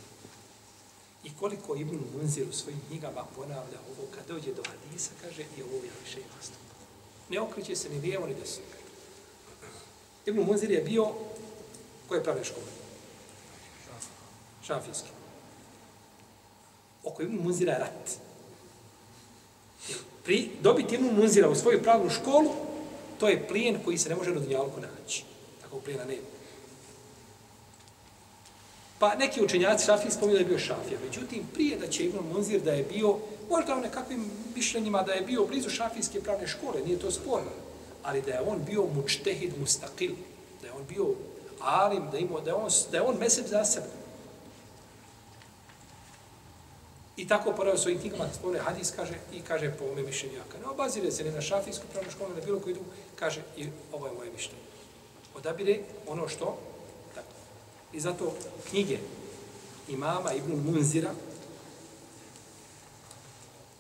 [1.25, 5.63] I koliko Ibn Munzir u svojim knjigama ponavlja ovo, kad dođe do hadisa, kaže i
[5.63, 6.63] ovo ja mišljenje zastup.
[7.29, 8.65] Ne okreće se ni lijevo ni desno.
[10.27, 11.11] Ibn Munzir je bio
[12.09, 12.67] koje prave škole?
[14.67, 15.09] Šafijski.
[17.05, 18.11] Oko Ibn Munzira je rat.
[20.25, 22.51] Pri, dobiti Ibn Munzira u svoju pravnu školu,
[23.21, 25.25] to je plijen koji se ne može na dunjalku naći.
[25.63, 26.42] Tako plijena nema.
[29.03, 30.99] Pa neki učenjaci Šafij spominju da je bio Šafija.
[31.05, 33.17] Međutim, prije da će Ibn Munzir da je bio,
[33.51, 37.51] možda u nekakvim mišljenjima da je bio blizu Šafijske pravne škole, nije to sporno.
[38.03, 40.13] Ali da je on bio mučtehid mustakil,
[40.61, 41.07] da je on bio
[41.61, 43.87] alim, da, imao, da, je on, da je on mesec za sebe.
[47.17, 50.59] I tako poravio svojim knjigama, kad spomene hadis, kaže, i kaže po ome mišljenju, jaka.
[50.59, 54.07] ne obazire se ne na šafijsku pravnu školu, ne bilo koju drugu, kaže, i ovo
[54.07, 54.63] je moje mišljenje.
[55.35, 56.72] Odabire ono što.
[57.93, 58.35] I zato
[58.71, 58.99] knjige
[59.89, 61.15] imama Ibn Munzira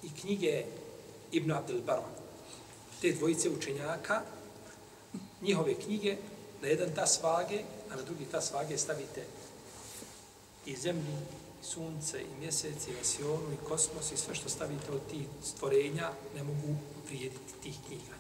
[0.03, 0.65] i knjige
[1.33, 2.09] Ibn Abdel Barra,
[3.01, 4.23] te dvojice učenjaka,
[5.43, 6.17] njihove knjige,
[6.63, 9.25] na jedan ta svage, a na drugi ta svage stavite
[10.67, 11.17] i zemlju,
[11.63, 16.11] i sunce, i mjesec, i vasionu, i kosmos, i sve što stavite od tih stvorenja,
[16.35, 18.15] ne mogu prijediti tih knjiga.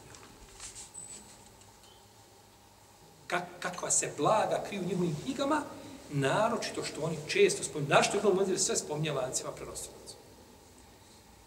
[3.26, 5.64] Kak, kakva se blaga kriju u njihovim knjigama,
[6.12, 10.14] naročito što oni često spominju, našto je Ibn sve spominje lancima prenosilaca.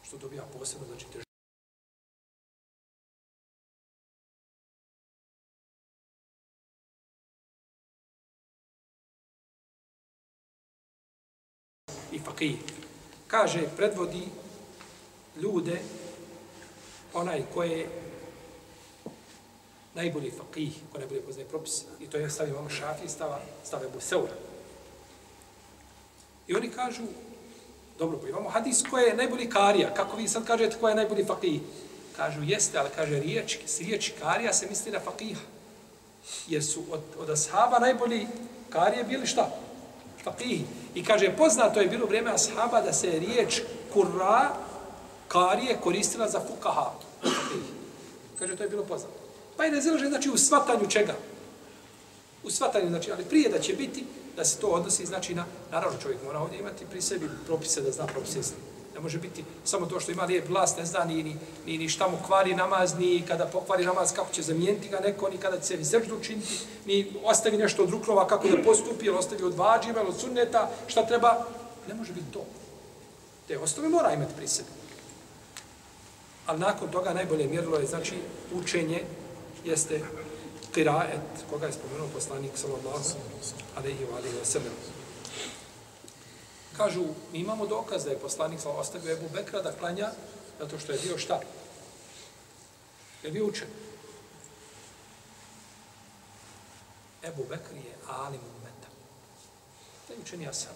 [0.04, 1.26] Što dobija posebno, znači, tež
[12.16, 12.58] i faqih.
[13.28, 14.28] Kaže, predvodi
[15.42, 15.80] ljude
[17.14, 17.90] onaj ko je
[19.96, 21.84] najbolji faqih, ko najbolje poznaje propis.
[22.00, 24.55] I to je stavio imamo šafi, stava, stave bu seura.
[26.48, 27.04] I oni kažu,
[28.00, 29.94] dobro, pa imamo hadis ko je najbolji karija.
[29.94, 31.62] Kako vi sad kažete ko je najbolji fakih.
[32.16, 35.42] Kažu, jeste, ali kaže riječ, s riječ karija se misli na faqiha.
[36.48, 38.28] Jer su od, od ashaba najbolji
[38.70, 39.50] karije bili šta?
[40.24, 40.66] Fakihi.
[40.96, 43.62] I kaže, poznato je bilo vrijeme ashaba da se riječ
[43.94, 44.54] kurra,
[45.28, 46.92] karije, koristila za fukaha.
[48.40, 49.14] Kaže, to je bilo poznato.
[49.58, 51.16] Pa je razilažen, znači, u svatanju čega?
[52.44, 56.00] U svatanju, znači, ali prije da će biti, da se to odnosi, znači, na, naravno
[56.02, 58.40] čovjek mora ovdje imati pri sebi propise, da zna propise.
[58.94, 61.90] Ne može biti samo to što ima lijep glas, ne zna ni, ni, ni, ni
[61.90, 65.60] šta mu kvari namaz, ni kada pokvari namaz, kako će zamijeniti ga neko, ni kada
[65.60, 69.56] će se srđu učiniti, ni ostavi nešto od ruklova, kako da postupi, ili ostavi od
[69.56, 71.46] vađima, ili od sunneta, šta treba.
[71.88, 72.46] Ne može biti to.
[73.48, 74.70] Te osnove mora imati pri sebi.
[76.46, 78.16] Ali nakon toga najbolje mjerilo je, znači,
[78.54, 79.04] učenje
[79.66, 80.02] jeste
[80.76, 83.00] kiraet, koga je spomenuo poslanik, sallallahu
[83.76, 84.74] alaihi wa alaihi wa sallam.
[86.78, 90.12] Kažu, mi imamo dokaz da je poslanik sallallahu ostavio Ebu Bekra da klanja
[90.60, 91.40] zato što je bio šta?
[93.24, 93.68] Je bio učen.
[97.24, 98.88] Ebu Bekr je alim umeta.
[100.08, 100.76] To je učenija sam.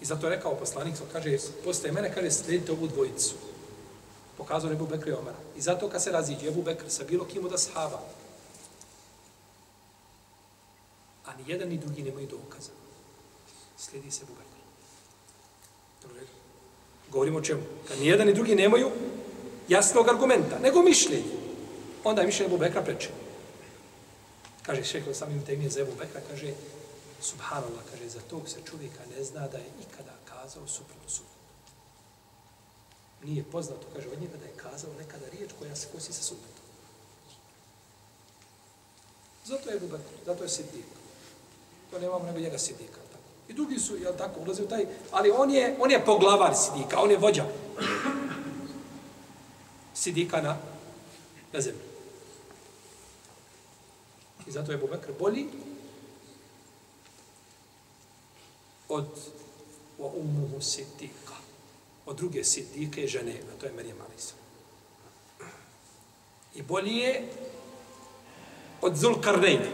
[0.00, 3.34] I zato je rekao poslanik, kaže, postaje mene, kaže, slijedite ovu dvojicu.
[4.42, 5.38] Pokazao Ebu Bekr i Omara.
[5.56, 8.02] I zato kad se raziđe Ebu Bekr sa bilo kim od ashaba,
[11.26, 12.70] a ni jedan ni drugi nemaju dokaza
[13.78, 14.52] slijedi se Ebu Bekr.
[17.10, 17.62] Govorimo o čemu?
[17.88, 18.90] Kad ni jedan ni drugi nemaju
[19.68, 21.32] jasnog argumenta, nego mišljenje.
[22.04, 23.10] Onda je mišljenje Ebu Bekra preče.
[24.62, 26.54] Kaže šeho samim temije za Ebu Bekra, kaže
[27.20, 31.31] Subhanallah, kaže, za tog se čovjeka ne zna da je ikada kazao suprotno suprotno.
[33.24, 36.62] Nije poznato, kaže, od njega da je kazao nekada riječ koja se kosi sa sunnetom.
[39.44, 40.84] Zato je Ebu zato je Siddiq.
[41.90, 43.02] To nemamo nego njega Siddika.
[43.48, 47.00] I drugi su, jel tako, ulaze u taj, ali on je, on je poglavar sidika,
[47.00, 47.44] on je vođa
[49.94, 50.56] sidika na,
[51.52, 51.82] na zemlji.
[54.46, 55.48] I zato je Bubekr bolji
[58.88, 59.06] od
[59.98, 61.21] wa umuhu sidika
[62.06, 64.34] od druge sidike žene, a to je Marijem Alisa.
[66.54, 67.28] I bolji je
[68.80, 69.70] od Zulkarnejna.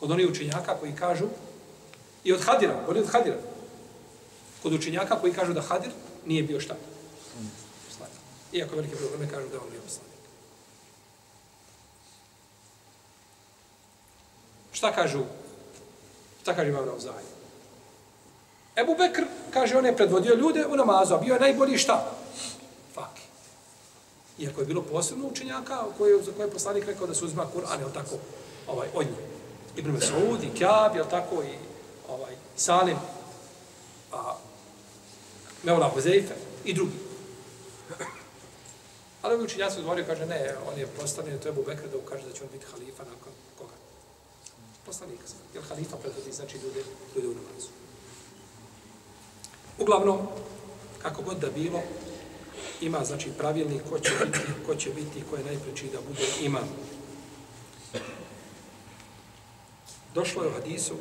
[0.00, 1.28] Kod onih učenjaka koji kažu,
[2.24, 3.38] i od Hadira, bolji od Hadira.
[4.62, 5.92] Kod učenjaka koji kažu da Hadir
[6.26, 6.76] nije bio šta?
[8.52, 10.10] Iako velike probleme kažu da on bio poslanik.
[14.72, 15.24] Šta kažu?
[16.42, 17.39] Šta kaže Imam Ravzaj?
[18.80, 22.12] Ebu Bekr, kaže, on je predvodio ljude u namazu, a bio je najbolji šta?
[22.94, 23.22] Faki.
[24.38, 27.80] Iako je bilo posebno učenjaka koje, za koje je poslanik rekao da se uzma Kur'an,
[27.80, 28.16] jel tako,
[28.66, 29.30] ovaj, od njih.
[29.76, 31.54] Ibn Mesud, i Kjab, jel tako, i
[32.08, 32.96] ovaj, Salim,
[34.12, 34.34] a,
[35.62, 36.98] Meula Huzeife i drugi.
[39.22, 42.26] Ali ovi učinjaci odgovorio, kaže, ne, on je postavljen, to je Ebu Bekr da ukaže
[42.26, 43.74] da će on biti halifa nakon koga?
[44.86, 45.24] Poslanika.
[45.54, 46.82] Jer halifa predvodi, znači, ljude,
[47.14, 47.68] ljude u namazu.
[49.80, 50.18] Uglavnom,
[51.02, 51.80] kako god da bilo,
[52.80, 56.68] ima, znači, pravilnik ko će biti, ko će biti, ko je najpreći da bude imam.
[60.14, 60.94] Došlo je u hadisu,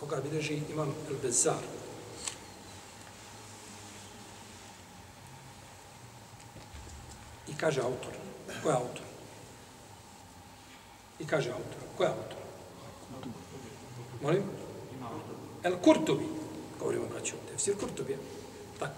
[0.00, 1.62] koga bilježi imam El-Bezar,
[7.48, 8.12] I kaže autor.
[8.62, 9.02] Ko je autor?
[11.18, 11.80] I kaže autor.
[11.96, 12.38] Ko je autor?
[14.22, 14.42] Molim?
[15.62, 16.24] El Kurtubi.
[16.78, 17.45] Govorimo braću.
[17.56, 18.18] Tefsir Kurtubija.
[18.78, 18.94] Tako.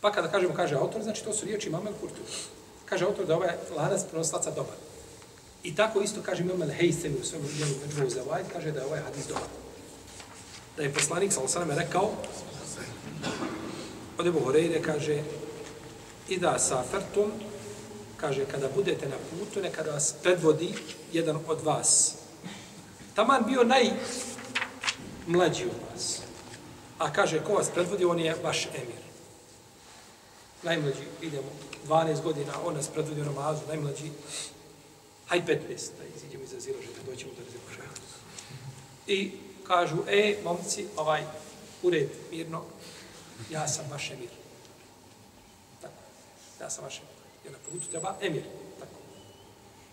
[0.00, 2.36] Pa kada kažemo kaže autor, znači to su riječi imam El Kurtubija.
[2.84, 4.74] Kaže autor da ovaj lanac prenoslaca dobar.
[5.62, 8.86] I tako isto kaže imam El Heysemi u svojom djelu Međuvu Zavajt, kaže da je
[8.86, 9.48] ovaj hadis dobar.
[10.76, 12.10] Da je poslanik, sal sam rekao,
[14.18, 15.22] od Ebu Horeire kaže,
[16.28, 17.32] i da safertum,
[18.16, 20.74] kaže, kada budete na putu, nekada vas predvodi
[21.12, 22.14] jedan od vas.
[23.14, 26.22] Taman bio najmlađi od vas.
[27.02, 29.02] A kaže, ko vas predvodi, on je vaš emir.
[30.62, 31.50] Najmlađi, idemo,
[31.88, 34.10] 12 godina, on nas predvodi u namazu, najmlađi,
[35.26, 37.62] haj 15, da iziđemo iz azila, da doćemo da razimo
[39.06, 39.32] I
[39.66, 41.24] kažu, e, momci, ovaj,
[41.82, 42.62] ured, mirno,
[43.50, 44.30] ja sam vaš emir
[45.80, 46.02] Tako,
[46.60, 47.10] ja sam vaš emir.
[47.44, 48.42] Jer na putu treba emir.
[48.80, 48.94] Tako.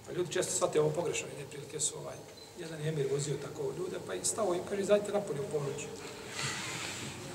[0.06, 1.28] Pa ljudi često shvate ovo pogrešno.
[1.28, 2.16] Jedne prilike su ovaj,
[2.60, 5.88] jedan emir vozio tako ljude, pa i stao im, kaže, zajte napolje u ponoću.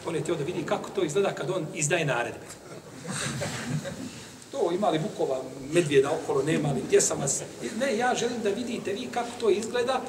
[0.07, 2.47] On je teo da vidi kako to izgleda kad on izdaje naredbe.
[4.53, 7.43] To imali bukova, medvjeda okolo, nema li, gdje sam vas...
[7.81, 10.01] Ne, ja želim da vidite vi kako to izgleda,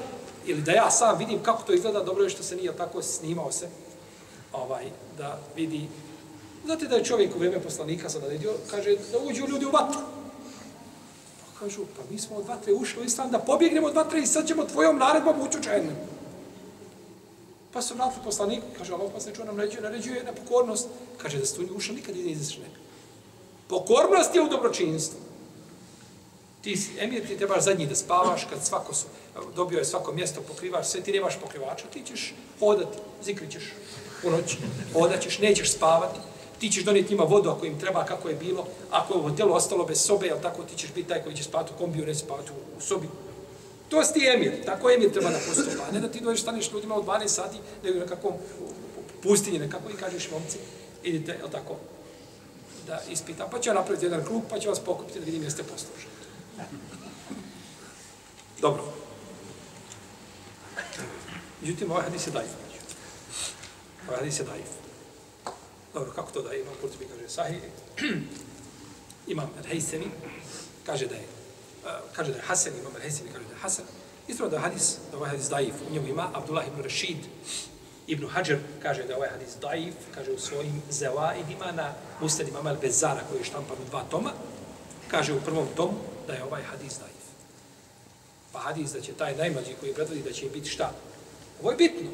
[0.45, 3.51] ili da ja sam vidim kako to izgleda, dobro je što se nije tako snimao
[3.51, 3.69] se,
[4.53, 4.86] ovaj,
[5.17, 5.88] da vidi
[6.65, 9.99] Znate da je čovjek u vrijeme poslanika sada naredio, kaže da uđu ljudi u vatru.
[11.39, 14.25] Pa kažu, pa mi smo od vatre ušli u islam da pobjegnemo od vatre i
[14.25, 15.95] sad ćemo tvojom naredbom ući u čajenem.
[17.76, 20.88] Pa su vratili poslaniku, kaže, Allah pa on nam naređuje, naređuje na pokornost.
[21.18, 22.80] Kaže, da ste uša nikad ne izaš neka.
[23.68, 25.20] Pokornost je u dobročinstvu.
[26.62, 29.06] Ti, emir, ti trebaš zadnji da spavaš, kad svako su,
[29.56, 33.74] dobio je svako mjesto, pokrivaš sve, ti nemaš pokrivača, ti ćeš hodati, zikrit ćeš
[34.24, 34.58] u noć,
[34.94, 36.20] hodat ćeš, nećeš spavati,
[36.60, 39.54] ti ćeš donijeti njima vodu ako im treba, kako je bilo, ako je u hotelu
[39.54, 42.20] ostalo bez sobe, jel tako, ti ćeš biti taj koji će spavati u kombiju, neće
[42.20, 43.08] spavati u, u sobi.
[43.89, 46.95] To si ti emir, tako emir treba da postupa, ne da ti dođeš, staneš ljudima
[46.95, 48.34] u 12 sati, nego na kakvom
[49.24, 50.58] pustinji, nekako i kažeš momci,
[51.04, 51.76] idite, je tako,
[52.88, 56.15] da ispitam, pa će napraviti jedan krug, pa će vas pokupiti da vidim jeste poslušali.
[58.62, 58.84] Dobro.
[61.62, 62.50] Međutim, ovaj hadis je daif.
[64.08, 64.67] Ovaj hadis je daif.
[65.93, 67.60] Dobro, kako to da je imam Kurtubi kaže sahih?
[69.34, 70.08] imam Al-Haysemi
[70.86, 71.28] kaže da je
[72.15, 73.86] kaže da je Hasan, imam Al-Haysemi kaže da je Hasan.
[74.28, 77.17] Isto da je hadis, da ovaj hadis daif, u njemu ima Abdullah ibn Rashid
[78.08, 82.65] Ibn Hajar kaže da je ovaj hadis daif, kaže u svojim zevaidima na Mustad imam
[82.65, 84.32] Al-Bezara koji je štampan u dva toma,
[85.08, 85.93] kaže u prvom tomu
[86.28, 87.26] da je ovaj hadis daif.
[88.52, 90.91] Pa hadis da će taj najmlađi koji predvodi da će biti šta?
[91.62, 92.10] Ovo je bitno.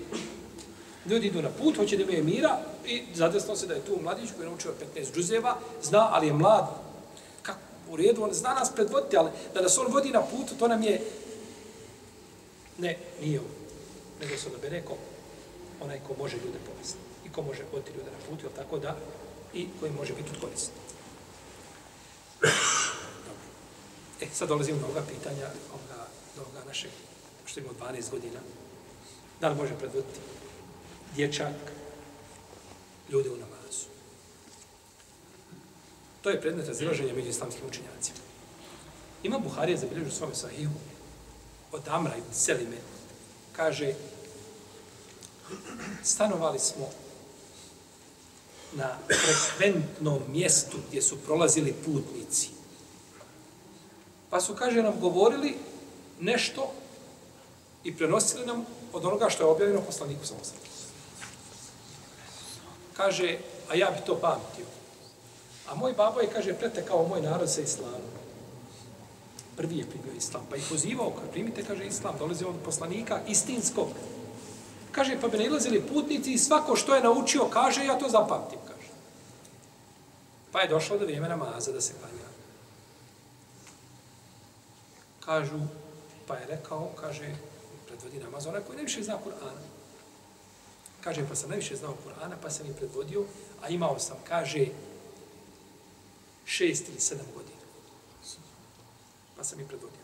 [1.06, 4.30] Ljudi idu na put, hoće da imaju mira i zadesno se da je tu mladić
[4.36, 6.68] koji je naučio 15 džuzeva, zna, ali je mlad.
[7.92, 10.84] U redu, on zna nas predvoditi, ali da nas on vodi na put, to nam
[10.84, 11.02] je...
[12.78, 13.46] Ne, nije on.
[14.22, 14.98] Nego se odabere ko?
[15.82, 16.98] Onaj ko može ljude povesti.
[17.26, 18.98] I ko može voditi ljude na put, ili tako da,
[19.54, 20.74] i koji može biti korisni.
[24.22, 26.92] E, sad dolazimo do ovoga pitanja, ovoga, do ovoga našeg,
[27.46, 28.40] što imamo 12 godina.
[29.42, 30.20] Da li može predvoditi
[31.16, 31.56] dječak,
[33.10, 33.61] ljude u namaz?
[36.22, 38.18] To je predmet razilaženja među islamskim učinjacima.
[39.24, 40.74] Ima Buharija zabilježu svome sahihu
[41.72, 42.78] od Amra i Selime,
[43.56, 43.94] kaže
[46.04, 46.90] stanovali smo
[48.74, 52.50] na frekventnom mjestu gdje su prolazili putnici.
[54.30, 55.56] Pa su, kaže, nam govorili
[56.20, 56.74] nešto
[57.84, 60.36] i prenosili nam od onoga što je objavljeno poslaniku sa.
[62.94, 63.38] Kaže,
[63.70, 64.81] a ja bi to pamtio.
[65.72, 68.04] A moj babo je, kaže, pretekao moj narod sa islamom.
[69.56, 73.88] Prvi je primio islam, pa i pozivao, kad primite, kaže, islam, dolazi od poslanika istinskog.
[74.92, 78.92] Kaže, pa bi nailazili putnici i svako što je naučio, kaže, ja to zapamtim, kaže.
[80.52, 82.28] Pa je došlo do vrijeme namaza da se klanja.
[85.26, 85.60] Kažu,
[86.28, 87.36] pa je rekao, kaže,
[87.88, 89.56] predvodi namaz, onaj koji najviše zna Kur'an.
[91.02, 93.24] Kaže, pa sam najviše znao Kur'ana, pa sam i predvodio,
[93.64, 94.68] a imao sam, kaže,
[96.46, 97.62] šest ili sedam godina.
[99.38, 100.02] Pa sam i predvodio.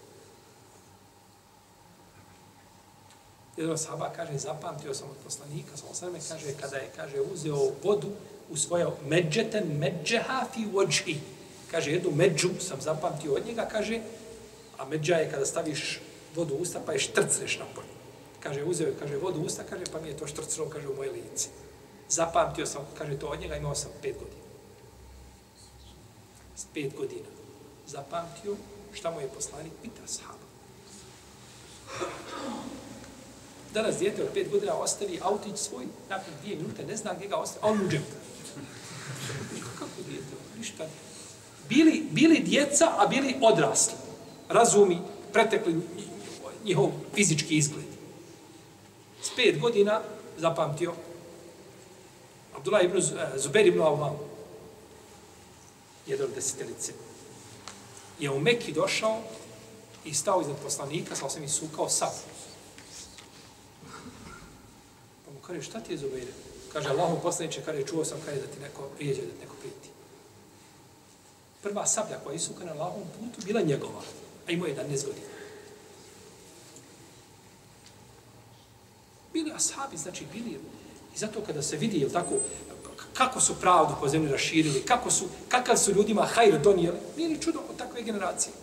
[3.58, 8.10] Jedan sahaba kaže, zapamtio sam od poslanika, sam osrme, kaže, kada je, kaže, uzeo vodu
[8.50, 11.18] u svoje međeten, međeha fi vođi.
[11.72, 14.02] Kaže, jednu među sam zapamtio od njega, kaže,
[14.78, 16.00] a međa je kada staviš
[16.36, 17.94] vodu u usta, pa je štrcneš na polju.
[18.40, 20.96] Kaže, uzeo je, kaže, vodu u usta, kaže, pa mi je to štrcno, kaže, u
[20.96, 21.50] moje lice.
[22.10, 24.47] Zapamtio sam, kaže, to od njega, imao sam pet godina.
[26.58, 27.30] S pet godina.
[27.88, 28.56] Zapamtio
[28.94, 30.48] šta mu je poslanik, pita sahaba.
[33.74, 37.36] Danas djete od pet godina ostavi autić svoj, nakon dvije minute, ne zna gdje ga
[37.36, 37.90] ostavi, a on u.
[39.80, 40.36] Kako djete?
[40.58, 40.86] Ništa.
[41.70, 43.94] Bili, bili djeca, a bili odrasli.
[44.50, 44.98] Razumi,
[45.34, 45.82] pretekli
[46.66, 47.86] njihov fizički izgled.
[49.22, 50.02] S pet godina
[50.38, 50.94] zapamtio
[52.56, 54.18] Abdullah ibn eh, Zubair ibn Awam,
[56.08, 56.94] jedan od desetelice,
[58.20, 59.22] je u Mekki došao
[60.06, 62.14] i stao iznad poslanika, sa osam i sukao sad.
[65.26, 66.28] Pa mu kaže, šta ti je Zubair?
[66.74, 69.90] Kaže, Allahu poslaniče, kaže, čuo sam kaže da ti neko prijeđe, da ti neko prijeti.
[71.62, 74.02] Prva sablja koja je isukana na Allahom putu bila njegova,
[74.48, 75.28] a imao je 11 godina.
[79.34, 80.60] Bili ashabi, znači bili,
[81.16, 82.36] i zato kada se vidi, jel tako,
[83.18, 87.42] kako su pravdu po zemlji raširili, kako su, kakav su ljudima hajr donijeli, nije ni
[87.42, 88.54] čudo od takve generacije.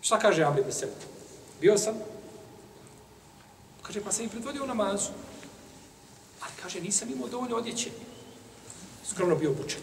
[0.00, 0.88] Šta kaže Amri Besel?
[1.60, 1.94] Bio sam,
[3.82, 5.10] kaže, pa sam i predvodio namazu,
[6.40, 7.90] ali kaže, nisam imao dovoljno odjeće.
[9.10, 9.80] Skromno bio obučen.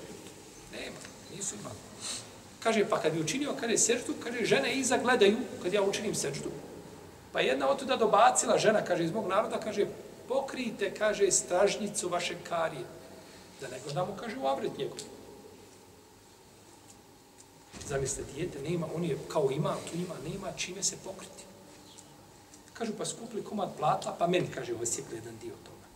[0.72, 0.98] Nema,
[1.36, 1.76] nisu imali.
[2.64, 6.50] Kaže, pa kad bi učinio, kaže, seždu, kaže, žene iza gledaju, kad ja učinim seždu,
[7.32, 9.86] Pa jedna od tuda dobacila žena, kaže, iz mog naroda, kaže,
[10.30, 12.86] pokrijte, kaže, stražnicu vaše karije.
[13.62, 14.98] Da ne gledamo, kaže, u avret njegov.
[17.88, 21.44] Zamislite, dijete nema, on je kao ima, tu ima, nema čime se pokriti.
[22.74, 25.88] Kažu, pa skupili komad platla, pa meni, kaže, osjekli jedan dio toga.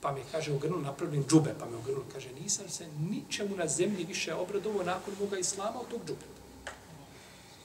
[0.00, 4.04] Pa mi, kaže, ugrnuli napravljen džube, pa mi ugrnuli, kaže, nisam se ničemu na zemlji
[4.04, 6.26] više obradovo nakon moga islama od tog džube.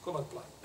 [0.04, 0.55] Komad platla.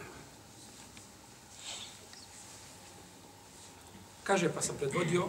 [4.31, 5.27] Kaže, pa sam predvodio,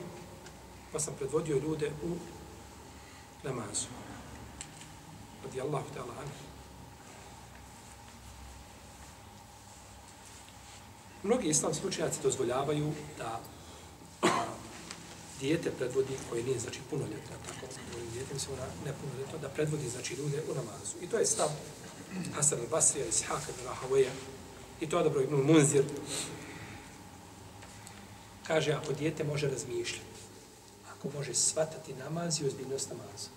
[0.93, 2.11] pa sam predvodio ljude u
[3.43, 3.91] namazu.
[5.45, 6.43] Radi Allahu ta'ala anhu.
[11.23, 13.41] Mnogi islamski učenjaci dozvoljavaju da
[15.41, 17.67] dijete predvodi koje nije znači punoljetno, tako
[18.13, 20.95] dijete mislim ona nepunoljetno, da predvodi znači ljude u namazu.
[21.01, 21.49] I to je stav
[22.35, 24.13] Hasan al-Basrija, Ishaq ibn Rahawaja,
[24.81, 25.85] i to je dobro ibn Munzir,
[28.47, 30.21] kaže ako dijete može razmišljati,
[30.93, 33.29] ako može svatati namaz i ozbiljnost namaza.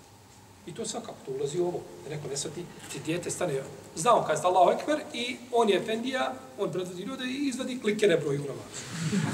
[0.66, 1.80] I to svakako, to ulazi u ovo.
[2.04, 3.62] Da neko ne svati, ti dijete stane,
[3.96, 7.80] zna on kada je Allahu Ekber i on je Efendija, on predvodi ljude i izvadi
[7.80, 8.82] klikere broju u namazu.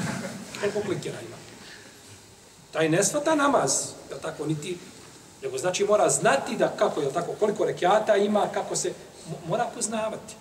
[0.60, 1.36] Koliko klikera ima?
[2.72, 3.72] Taj ne svata namaz,
[4.10, 4.78] da tako, niti,
[5.42, 8.92] nego znači mora znati da kako je tako, koliko rekiata ima, kako se,
[9.48, 10.34] mora poznavati.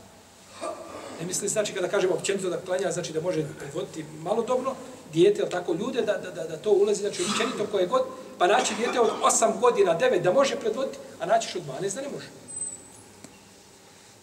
[1.22, 4.76] Ne misli znači kada kažemo općenito da klanja, znači da može predvoditi malo dobro,
[5.14, 8.02] dijete, tako, ljude, da, da, da, da to ulazi, znači općenito koje god,
[8.38, 12.02] pa naći dijete od 8 godina, 9 da može predvoditi, a naćiš od 12 da
[12.02, 12.28] ne može.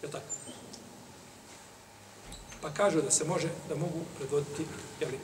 [0.03, 0.25] Je tako?
[2.61, 4.65] Pa kažu da se može, da mogu predvoditi
[4.99, 5.19] jeli,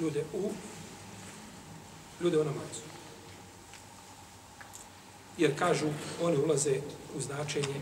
[0.00, 0.50] ljude u
[2.20, 2.82] ljude u namazu.
[5.38, 5.86] Jer kažu,
[6.22, 6.80] oni ulaze
[7.16, 7.80] u značenje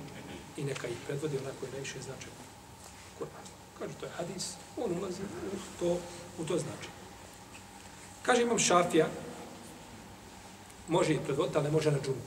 [0.57, 2.36] i neka ih predvodi onako je najviše značenje.
[3.79, 5.97] Kaže, Kažu, to je hadis, on ulazi u to,
[6.39, 6.89] u to znači.
[8.23, 9.07] Kaže imam šafija,
[10.89, 12.23] može ih predvoditi, ali ne može na džumu.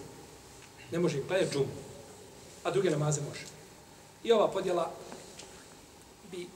[0.92, 1.74] Ne može ih gledati džumu.
[2.64, 3.46] A druge namaze može.
[4.24, 4.92] I ova podjela
[6.32, 6.48] bi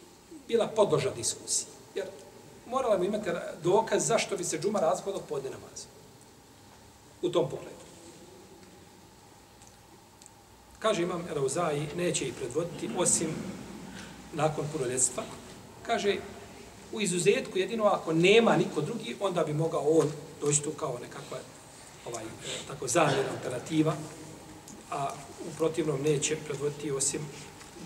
[0.48, 1.68] bila podloža diskusiji.
[1.96, 2.08] Jer
[2.68, 3.30] morala bi imati
[3.64, 5.88] dokaz zašto bi se džuma razhodila podne namaza.
[7.22, 7.84] U tom pogledu.
[10.80, 13.30] Kaže imam Elauzaji, neće ih predvoditi osim
[14.34, 15.24] nakon punoljetstva.
[15.86, 16.18] Kaže,
[16.94, 20.12] u izuzetku jedino ako nema niko drugi, onda bi mogao on
[20.42, 21.38] doći tu kao nekakva
[22.06, 22.28] ovaj, e,
[22.68, 23.96] tako zamjena alternativa,
[24.92, 25.14] a
[25.48, 27.22] u protivnom neće predvoditi osim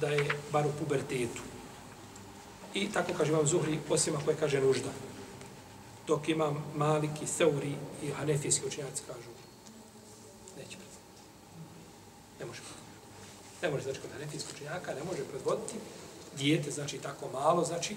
[0.01, 1.41] da je bar u pubertetu.
[2.73, 4.89] I tako kaže vam Zuhri, osim ako je kaže nužda.
[6.07, 9.29] Dok imam Maliki, Seuri i Hanefijski učenjaci kažu,
[10.57, 11.21] neće predvoditi.
[12.39, 12.87] Ne može predvoditi.
[13.61, 15.75] Ne može, znači, kod Hanefijskog učenjaka ne može predvoditi
[16.37, 17.95] dijete, znači tako malo, znači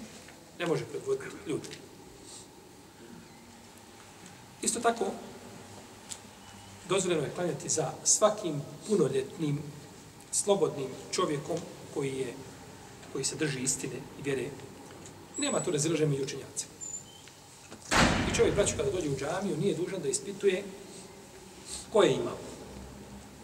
[0.59, 1.67] ne može predvoditi ljudi.
[4.61, 5.05] Isto tako,
[6.89, 9.59] dozvoljeno je klanjati za svakim punoljetnim,
[10.31, 11.57] slobodnim čovjekom
[11.93, 12.33] koji je
[13.13, 14.49] koji se drži istine i vjere.
[15.37, 16.71] Nema tu razilaženja među učenjacima.
[18.31, 20.63] I čovjek, braću, kada dođe u džamiju, nije dužan da ispituje
[21.93, 22.37] ko je imam.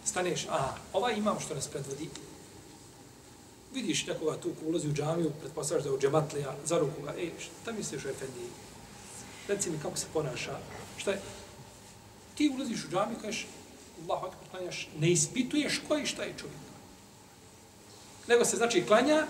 [0.04, 2.08] Staneš, a, ovaj imam što nas predvodi,
[3.78, 7.14] vidiš nekoga tu ko ulazi u džamiju, pretpostavljaš da je u džematlija, za ruku ga,
[7.18, 8.50] ej, šta misliš o Efendiji?
[9.48, 10.58] Reci mi kako se ponaša,
[10.96, 11.20] šta je?
[12.34, 13.46] Ti ulaziš u džamiju, kažeš,
[14.02, 16.68] Allahu akbar, klanjaš, ne ispituješ koji šta je čovjek.
[18.28, 19.26] Nego se znači klanja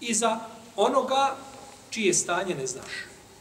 [0.00, 0.40] iza
[0.76, 1.36] onoga
[1.90, 2.92] čije stanje ne znaš.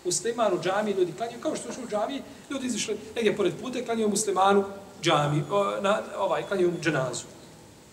[0.05, 3.85] Musliman u džami ljudi klanjaju, kao što su u džami, ljudi izišli negdje pored puta
[3.85, 4.65] klanjaju muslimanu
[5.01, 7.25] džami, o, na, ovaj, klanjaju dženazu.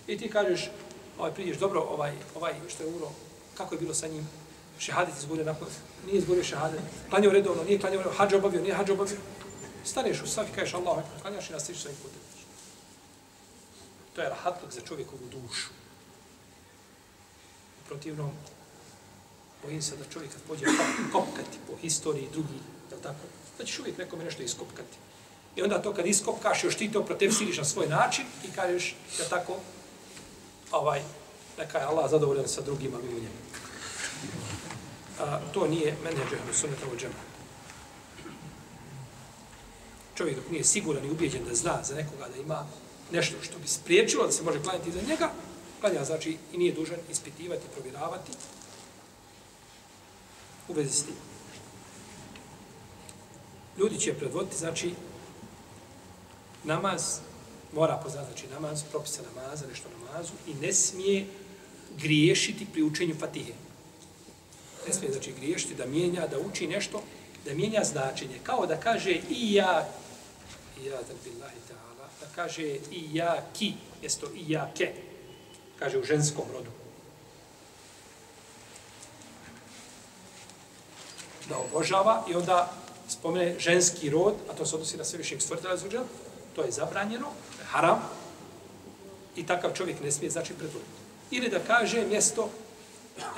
[0.07, 0.71] I ti kažeš,
[1.19, 3.11] ovaj priješ dobro, ovaj, ovaj što je umro,
[3.55, 4.29] kako je bilo sa njim,
[4.79, 5.69] šehadet izgovorio nakon,
[6.07, 9.19] nije izgovorio šehadet, klanjao redovno, nije klanjao, hađa obavio, nije hađa obavio.
[9.85, 12.21] Staneš u safi, kažeš Allah, klanjaš i nastaviš svojim putem.
[14.15, 15.69] To je rahatluk za čovjekovu dušu.
[17.81, 18.31] U protivnom,
[19.63, 20.67] bojim se da čovjek kad pođe
[21.13, 22.59] kopkati po historiji drugi,
[22.95, 23.27] je tako?
[23.59, 24.97] Da ćeš uvijek nekome nešto iskopkati.
[25.57, 29.29] I onda to kad iskopkaš, još ti to protefsiriš na svoj način i kažeš, je
[29.29, 29.57] tako,
[30.73, 31.03] ovaj,
[31.59, 33.45] neka je Allah zadovoljan sa drugima mimo njega.
[35.21, 37.15] A, to nije menedžer na sunneta od džema.
[40.15, 42.67] Čovjek dok nije siguran i ubijeđen da zna za nekoga da ima
[43.13, 45.31] nešto što bi spriječilo da se može klanjati za njega,
[45.81, 48.33] klanja znači i nije dužan ispitivati, provjeravati
[50.69, 51.15] u vezi s tim.
[53.79, 54.95] Ljudi će predvoditi, znači,
[56.65, 57.19] namaz
[57.75, 61.27] mora poznati znači namaz, propisa namaza, nešto namazu i ne smije
[61.97, 63.53] griješiti pri učenju fatihe.
[64.87, 67.03] Ne smije znači griješiti da mijenja, da uči nešto,
[67.45, 68.39] da mijenja značenje.
[68.43, 69.89] Kao da kaže i ja,
[70.83, 73.73] i ja da billahi ta'ala, da kaže i ja ki,
[74.03, 74.93] jesto i ja ke,
[75.79, 76.71] kaže u ženskom rodu.
[81.49, 82.73] Da obožava i onda
[83.09, 86.05] spomene ženski rod, a to se odnosi na sve višeg stvrtela zvuđa,
[86.57, 87.27] to je zabranjeno,
[87.75, 87.99] haram
[89.37, 90.91] i takav čovjek ne smije znači predvoditi.
[91.31, 92.49] Ili da kaže mjesto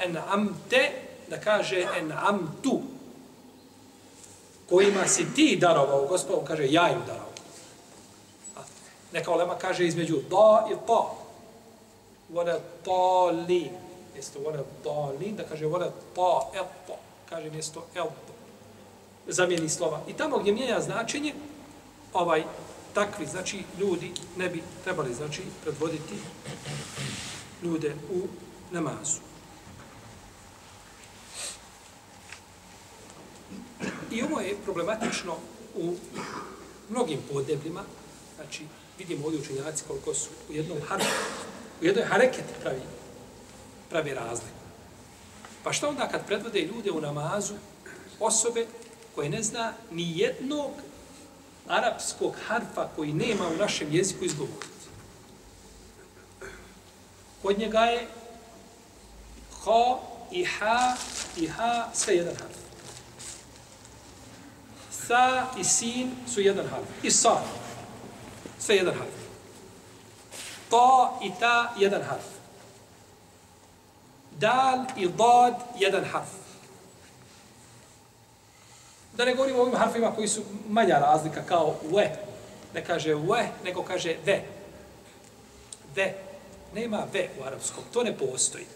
[0.04, 0.92] en amte,
[1.28, 2.80] da kaže en amtu,
[4.68, 7.32] kojima si ti darovao, gospod, kaže ja im darovao.
[8.56, 8.60] A,
[9.12, 11.02] neka olema kaže između da i ta.
[12.28, 13.70] Vole ta li.
[14.14, 16.98] Mjesto vole ta li, da kaže vole ta eto.
[17.28, 18.06] Kaže mjesto el.
[19.26, 20.00] Zamijeni slova.
[20.08, 21.34] I tamo gdje mijenja značenje,
[22.12, 22.44] ovaj,
[22.96, 26.14] takvi, znači, ljudi ne bi trebali, znači, predvoditi
[27.62, 28.28] ljude u
[28.70, 29.20] namazu.
[34.10, 35.36] I ovo je problematično
[35.74, 35.94] u
[36.88, 37.82] mnogim podnebljima,
[38.36, 38.64] znači,
[38.98, 41.44] vidimo ovdje učenjaci koliko su u jednom hareketu,
[41.80, 42.80] u jednoj hareketi pravi,
[43.90, 44.64] pravi razliku.
[45.64, 47.54] Pa šta onda kad predvode ljude u namazu,
[48.20, 48.66] osobe
[49.14, 50.70] koje ne zna ni jednog
[51.68, 54.66] arapskog harfa koji nema u našem jeziku izgovoriti.
[57.42, 58.08] Kod njega je
[59.64, 59.98] ha
[60.30, 60.96] i ha
[61.36, 62.56] i ha sve jedan harf.
[64.90, 66.86] Sa i sin su jedan harf.
[67.02, 67.40] I sa.
[68.58, 69.14] Sve jedan harf.
[70.70, 72.24] Ta i ta jedan harf.
[74.30, 76.45] Dal i dad jedan harf.
[79.16, 82.08] Da ne govorimo o ovim harfima koji su manja razlika, kao we.
[82.74, 84.44] Ne kaže we, nego kaže ve.
[85.94, 86.14] Ve.
[86.74, 87.84] Nema ve u arapskom.
[87.92, 88.66] To ne postoji.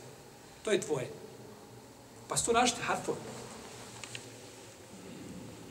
[0.63, 1.11] To je tvoje.
[2.29, 3.19] Pa su to našte harfovi.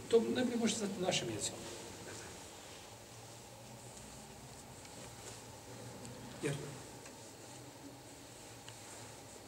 [0.09, 1.57] To ne bi možete znati na našem jeziku.
[6.43, 6.53] Jer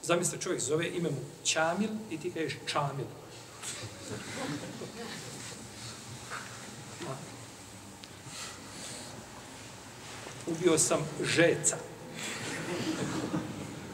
[0.03, 3.05] zamislite čovjek zove ime mu Čamil i ti kažeš Čamil.
[10.62, 11.78] Ubio sam žeca.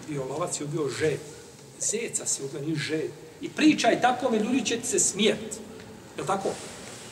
[0.08, 1.20] Bio lovac i ubio žet.
[1.80, 3.12] Zeca si ubio, ni žet.
[3.42, 5.60] I pričaj tako, me ljudi će ti se smijet.
[6.16, 6.50] Je li tako?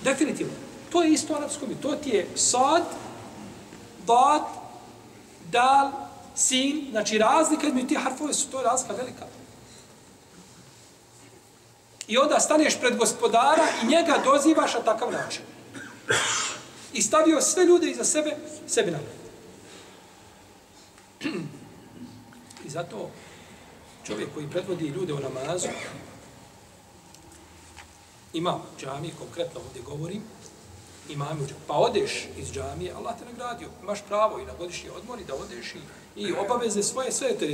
[0.04, 0.54] Definitivno.
[0.90, 1.70] To je isto arapskom.
[1.82, 2.84] To ti je sad,
[4.08, 4.42] dad,
[5.52, 5.92] dal,
[6.36, 6.88] sin.
[6.92, 9.26] Znači razlika između ti harfove su to je razlika velika.
[12.08, 15.42] I onda staneš pred gospodara i njega dozivaš na takav način.
[16.94, 18.38] I stavio sve ljude iza sebe,
[18.68, 18.98] sebi na
[22.66, 23.10] I zato
[24.08, 25.68] čovjek koji predvodi ljude u namazu,
[28.34, 30.22] imam džamije, konkretno ovdje govorim,
[31.10, 33.70] imam u Pa odeš iz džamije, Allah te nagradio.
[33.82, 35.80] Imaš pravo i na godišnji odmor i da odeš i,
[36.16, 37.46] i obaveze svoje, sve te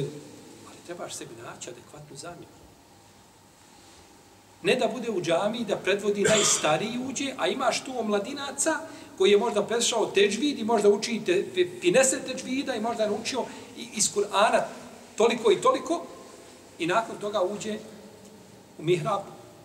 [0.68, 2.62] Ali trebaš sebi naći adekvatnu zamjenu.
[4.64, 8.80] Ne da bude u džamiji, da predvodi najstariji uđe, a imaš tu omladinaca
[9.18, 11.46] koji je možda prešao teđvid i možda uči te,
[11.82, 13.44] finese teđvida i možda je naučio
[13.78, 14.62] iz Kur'ana
[15.16, 16.06] toliko i toliko
[16.80, 17.78] i nakon toga uđe
[18.78, 19.22] u mihrab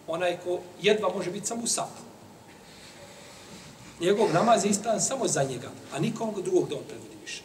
[0.06, 2.06] onaj ko jedva može biti samo u sapu.
[4.00, 7.42] Njegov namaz je ispravan samo za njega, a nikom drugog da on predvodi više.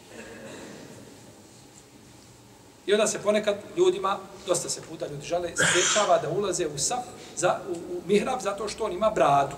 [2.86, 7.04] I onda se ponekad ljudima, dosta se puta ljudi žale, sprečava da ulaze u saf,
[7.36, 9.56] za, u, u mihrab, zato što on ima bradu.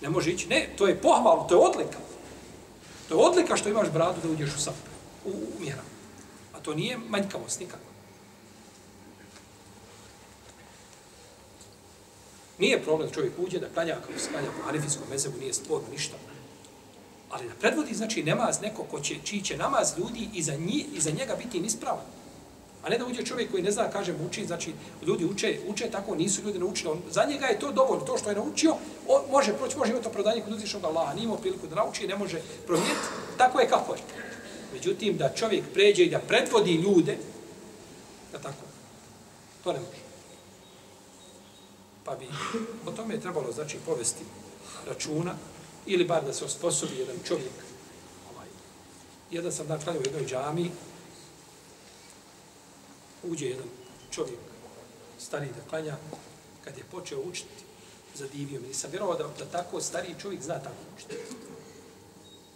[0.00, 0.48] Ne može ići.
[0.48, 1.98] Ne, to je pohvalno, to je odlika.
[3.08, 4.74] To je odlika što imaš bradu da uđeš u sap,
[5.24, 5.82] u, u mjera.
[6.54, 7.88] A to nije manjkavost nikako.
[12.58, 15.88] Nije problem da čovjek uđe da klanja kao se klanja po hanefijskom mezebu, nije sporno
[15.92, 16.16] ništa.
[17.30, 20.86] Ali da predvodi, znači, namaz neko ko će, čiji će namaz ljudi i za, nji,
[20.94, 22.17] i za njega biti nispravan.
[22.88, 24.72] A ne da uđe čovjek koji ne zna, kaže uči, znači,
[25.06, 26.92] ljudi uče, uče tako, nisu ljudi naučili.
[26.92, 28.74] On, za njega je to dovoljno, to što je naučio,
[29.08, 32.16] on može proći, može imati opravdanje kod uzvišnog Allaha, nije imao priliku da nauči, ne
[32.16, 33.06] može promijeniti,
[33.38, 34.00] tako je kako je.
[34.72, 37.18] Međutim, da čovjek pređe i da predvodi ljude,
[38.32, 38.64] da tako,
[39.64, 40.02] to ne može.
[42.04, 42.26] Pa bi
[42.86, 44.24] o tome trebalo, znači, povesti
[44.88, 45.34] računa,
[45.86, 47.52] ili bar da se osposobi jedan čovjek.
[48.34, 48.48] Ovaj.
[49.30, 50.70] Jedan sam dakle, u jednoj džamiji,
[53.22, 53.66] uđe jedan
[54.10, 54.38] čovjek,
[55.18, 55.96] stari da klanja,
[56.64, 57.64] kad je počeo učiti,
[58.14, 58.68] zadivio me.
[58.68, 61.14] Nisam vjerovao da, da tako stariji čovjek zna tako učiti.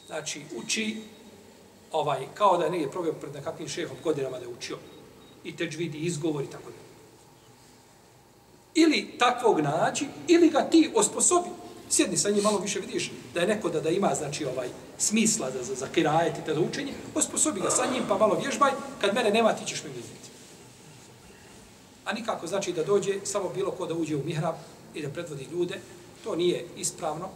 [0.06, 1.02] Znači, uči,
[1.92, 4.78] ovaj, kao da nije probio pred nekakvim šehom godinama da je učio.
[5.44, 6.76] I teč vidi izgovor i tako da.
[8.74, 11.48] Ili takvog nađi, ili ga ti osposobi
[11.92, 15.50] sjedni sa njim malo više vidiš da je neko da, da ima znači ovaj smisla
[15.50, 19.14] za, za, za kirajet i za učenje, osposobi ga sa njim pa malo vježbaj, kad
[19.14, 20.21] mene nema ti ćeš me vidjeti.
[22.04, 24.54] A nikako znači da dođe samo bilo ko da uđe u mihrab
[24.94, 25.80] i da predvodi ljude,
[26.24, 27.28] to nije ispravno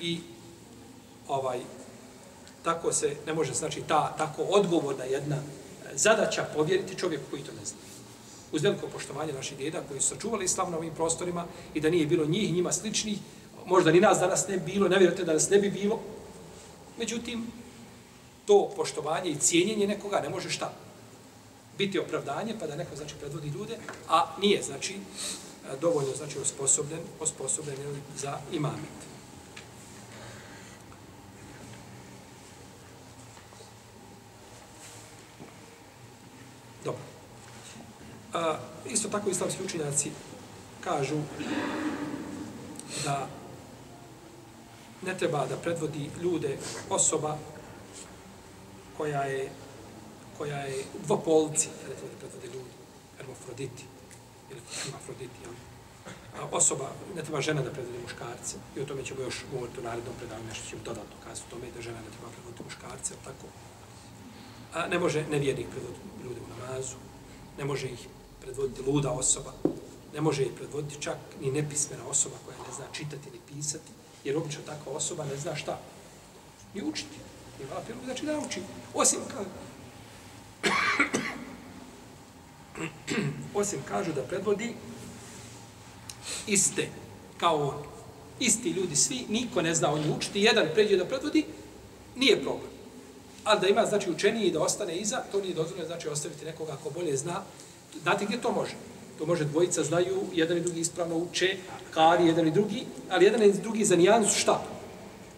[0.00, 0.20] i
[1.28, 1.60] ovaj
[2.62, 5.40] tako se ne može znači ta tako odgovorna jedna e,
[5.96, 7.78] zadaća povjeriti čovjeku koji to ne zna.
[8.52, 11.44] Uz veliko poštovanje naših djeda koji su sačuvali islam na ovim prostorima
[11.74, 13.18] i da nije bilo njih, njima sličnih,
[13.66, 16.00] možda ni nas danas ne bilo, ne vjerujete da nas ne bi bilo.
[16.98, 17.46] Međutim,
[18.46, 20.72] to poštovanje i cijenjenje nekoga ne može šta?
[21.78, 23.76] Biti opravdanje, pa da neko znači predvodi ljude,
[24.08, 24.98] a nije znači e,
[25.80, 27.76] dovoljno znači osposobljen, osposobljen
[28.16, 28.98] za imamet.
[36.84, 37.02] Dobro.
[38.32, 38.58] A,
[38.90, 40.10] isto tako islamski učinjaci
[40.80, 41.16] kažu
[43.04, 43.28] da
[45.02, 46.58] ne treba da predvodi ljude
[46.90, 47.38] osoba
[48.96, 49.50] koja je
[50.38, 52.74] koja je u dvopolici, ne treba ljudi,
[53.16, 53.84] hermofroditi,
[54.50, 55.52] ili hermafroditi, jel?
[56.38, 59.82] A osoba, ne treba žena da predvodi muškarce, i o tome ćemo još govoriti u
[59.82, 63.46] narednom predavanju, nešto ćemo dodatno kazati o tome, da žena ne treba predvoditi muškarce, tako.
[64.74, 66.96] A ne može nevjernik predvoditi ljude u namazu,
[67.58, 68.08] ne može ih
[68.40, 69.52] predvoditi luda osoba,
[70.14, 73.92] ne može ih predvoditi čak ni nepismena osoba koja ne zna čitati ni pisati,
[74.24, 75.78] Jer obično takva osoba ne zna šta.
[76.74, 77.18] Ni učiti.
[77.58, 78.62] Ni vala znači da uči.
[78.94, 79.44] Osim ka...
[83.54, 84.74] Osim kažu da predvodi
[86.46, 86.88] iste
[87.36, 87.74] kao on.
[88.40, 90.42] Isti ljudi, svi, niko ne zna o njih učiti.
[90.42, 91.44] Jedan pređe da predvodi,
[92.16, 92.70] nije problem.
[93.44, 96.90] Ali da ima, znači, učeniji da ostane iza, to nije dozvoljeno, znači, ostaviti nekoga ko
[96.90, 97.42] bolje zna.
[98.02, 98.74] Znate gdje to može?
[99.18, 101.56] To može dvojica znaju, jedan i drugi ispravno uče,
[101.90, 104.62] kari jedan i drugi, ali jedan i drugi za nijansu šta?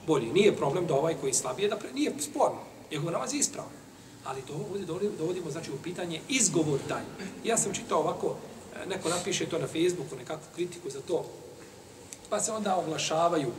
[0.07, 0.33] Bolji.
[0.33, 2.59] Nije problem da ovaj koji slabije, da pre, nije sporno.
[2.91, 3.80] Njegov namaz je ispravno.
[4.25, 4.87] Ali to ovdje
[5.19, 7.03] dovodimo, znači, u pitanje izgovor taj.
[7.45, 8.37] Ja sam čitao ovako
[8.77, 11.25] e, neko napiše to na Facebooku, nekakvu kritiku za to,
[12.31, 13.51] pa se onda oglašavaju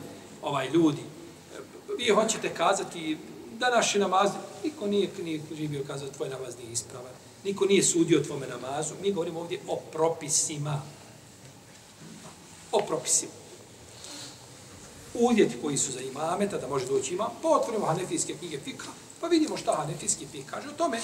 [0.41, 1.01] ovaj ljudi.
[1.01, 1.59] E,
[1.97, 3.17] vi hoćete kazati
[3.59, 4.31] da naši namaz,
[4.63, 7.11] niko nije, nije živio kazati tvoj namaz nije ispravan,
[7.43, 10.81] niko nije sudio tvome namazu, mi govorimo ovdje o propisima.
[12.71, 13.31] O propisima.
[15.13, 18.87] Uvjeti koji su za imameta, da može doći imam, pa otvorimo hanefijske knjige fika,
[19.21, 20.99] pa vidimo šta hanefijski fik kaže o tome.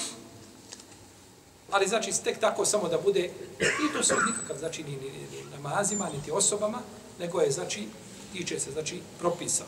[1.71, 5.51] Ali znači tek tako samo da bude, i to su nikakav znači ni, ni, ni
[5.51, 6.79] namazima, niti osobama,
[7.19, 7.87] nego je znači,
[8.33, 9.63] tiče se znači propisa.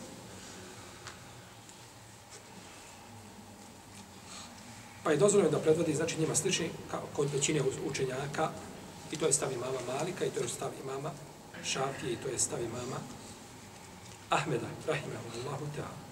[5.03, 8.49] Pa je dozvoljeno da predvodi, znači njima slični kao kod većine učenjaka,
[9.11, 11.11] i to je stavi mama Malika, i to je stavi mama
[11.63, 12.99] Šafije, i to je stavi mama
[14.29, 16.09] Ahmeda, rahimahullahu ta'ala.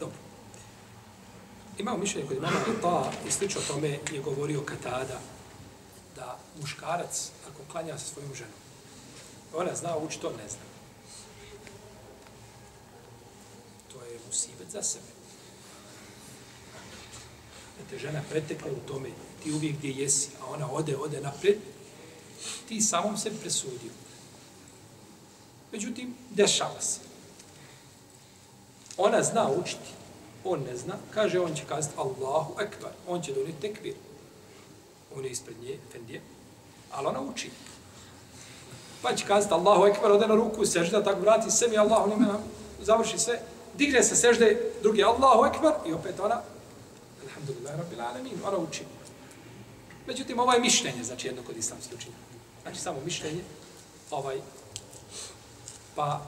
[0.00, 0.16] Dobro.
[1.86, 5.20] Imao mišljenje kod imama ta i slično tome je govorio Katada
[6.16, 8.52] da muškarac, ako klanja sa svojom ženom,
[9.54, 10.66] ona zna uči, to ne zna.
[13.92, 15.04] To je musibet za sebe.
[17.78, 19.08] Da te žena pretekla u tome,
[19.42, 21.58] ti uvijek gdje jesi, a ona ode, ode napred,
[22.68, 23.92] ti samom se presudio.
[25.72, 27.00] Međutim, dešava se.
[28.96, 29.90] Ona zna učiti,
[30.46, 33.94] on ne zna, kaže, on će kazati Allahu ekbar, on će donijeti tekbir.
[35.16, 36.20] On je ispred nje, Efendije,
[36.90, 37.50] ali ona uči.
[39.02, 42.38] Pa će kazati Allahu ekbar, ode na ruku, sežda, tako vrati se mi Allahu nima,
[42.82, 43.40] završi sve,
[43.74, 46.42] digne se sežde, drugi Allahu ekbar, i opet ona,
[47.24, 48.84] Alhamdulillah, Rabbil Alamin, ona uči.
[50.06, 52.16] Međutim, ovo je mišljenje, znači jedno kod islamske učenja.
[52.62, 53.42] Znači samo mišljenje,
[54.10, 54.36] ovaj,
[55.94, 56.20] pa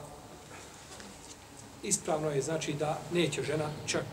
[1.83, 4.03] ispravno je znači da neće žena čak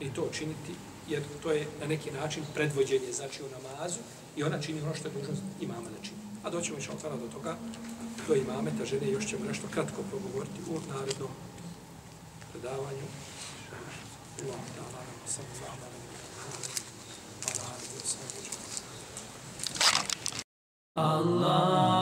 [0.00, 0.72] ni to činiti,
[1.08, 4.00] jer to je na neki način predvođenje znači u namazu
[4.36, 6.20] i ona čini ono što je dužnost imama da čini.
[6.44, 7.56] A doćemo još otvara do toga,
[8.28, 11.30] do imameta žene, još ćemo nešto kratko progovoriti u narednom
[12.52, 13.06] predavanju.
[14.38, 15.86] Allah, da, da, da, da,
[17.54, 17.86] da,
[21.02, 21.95] Allah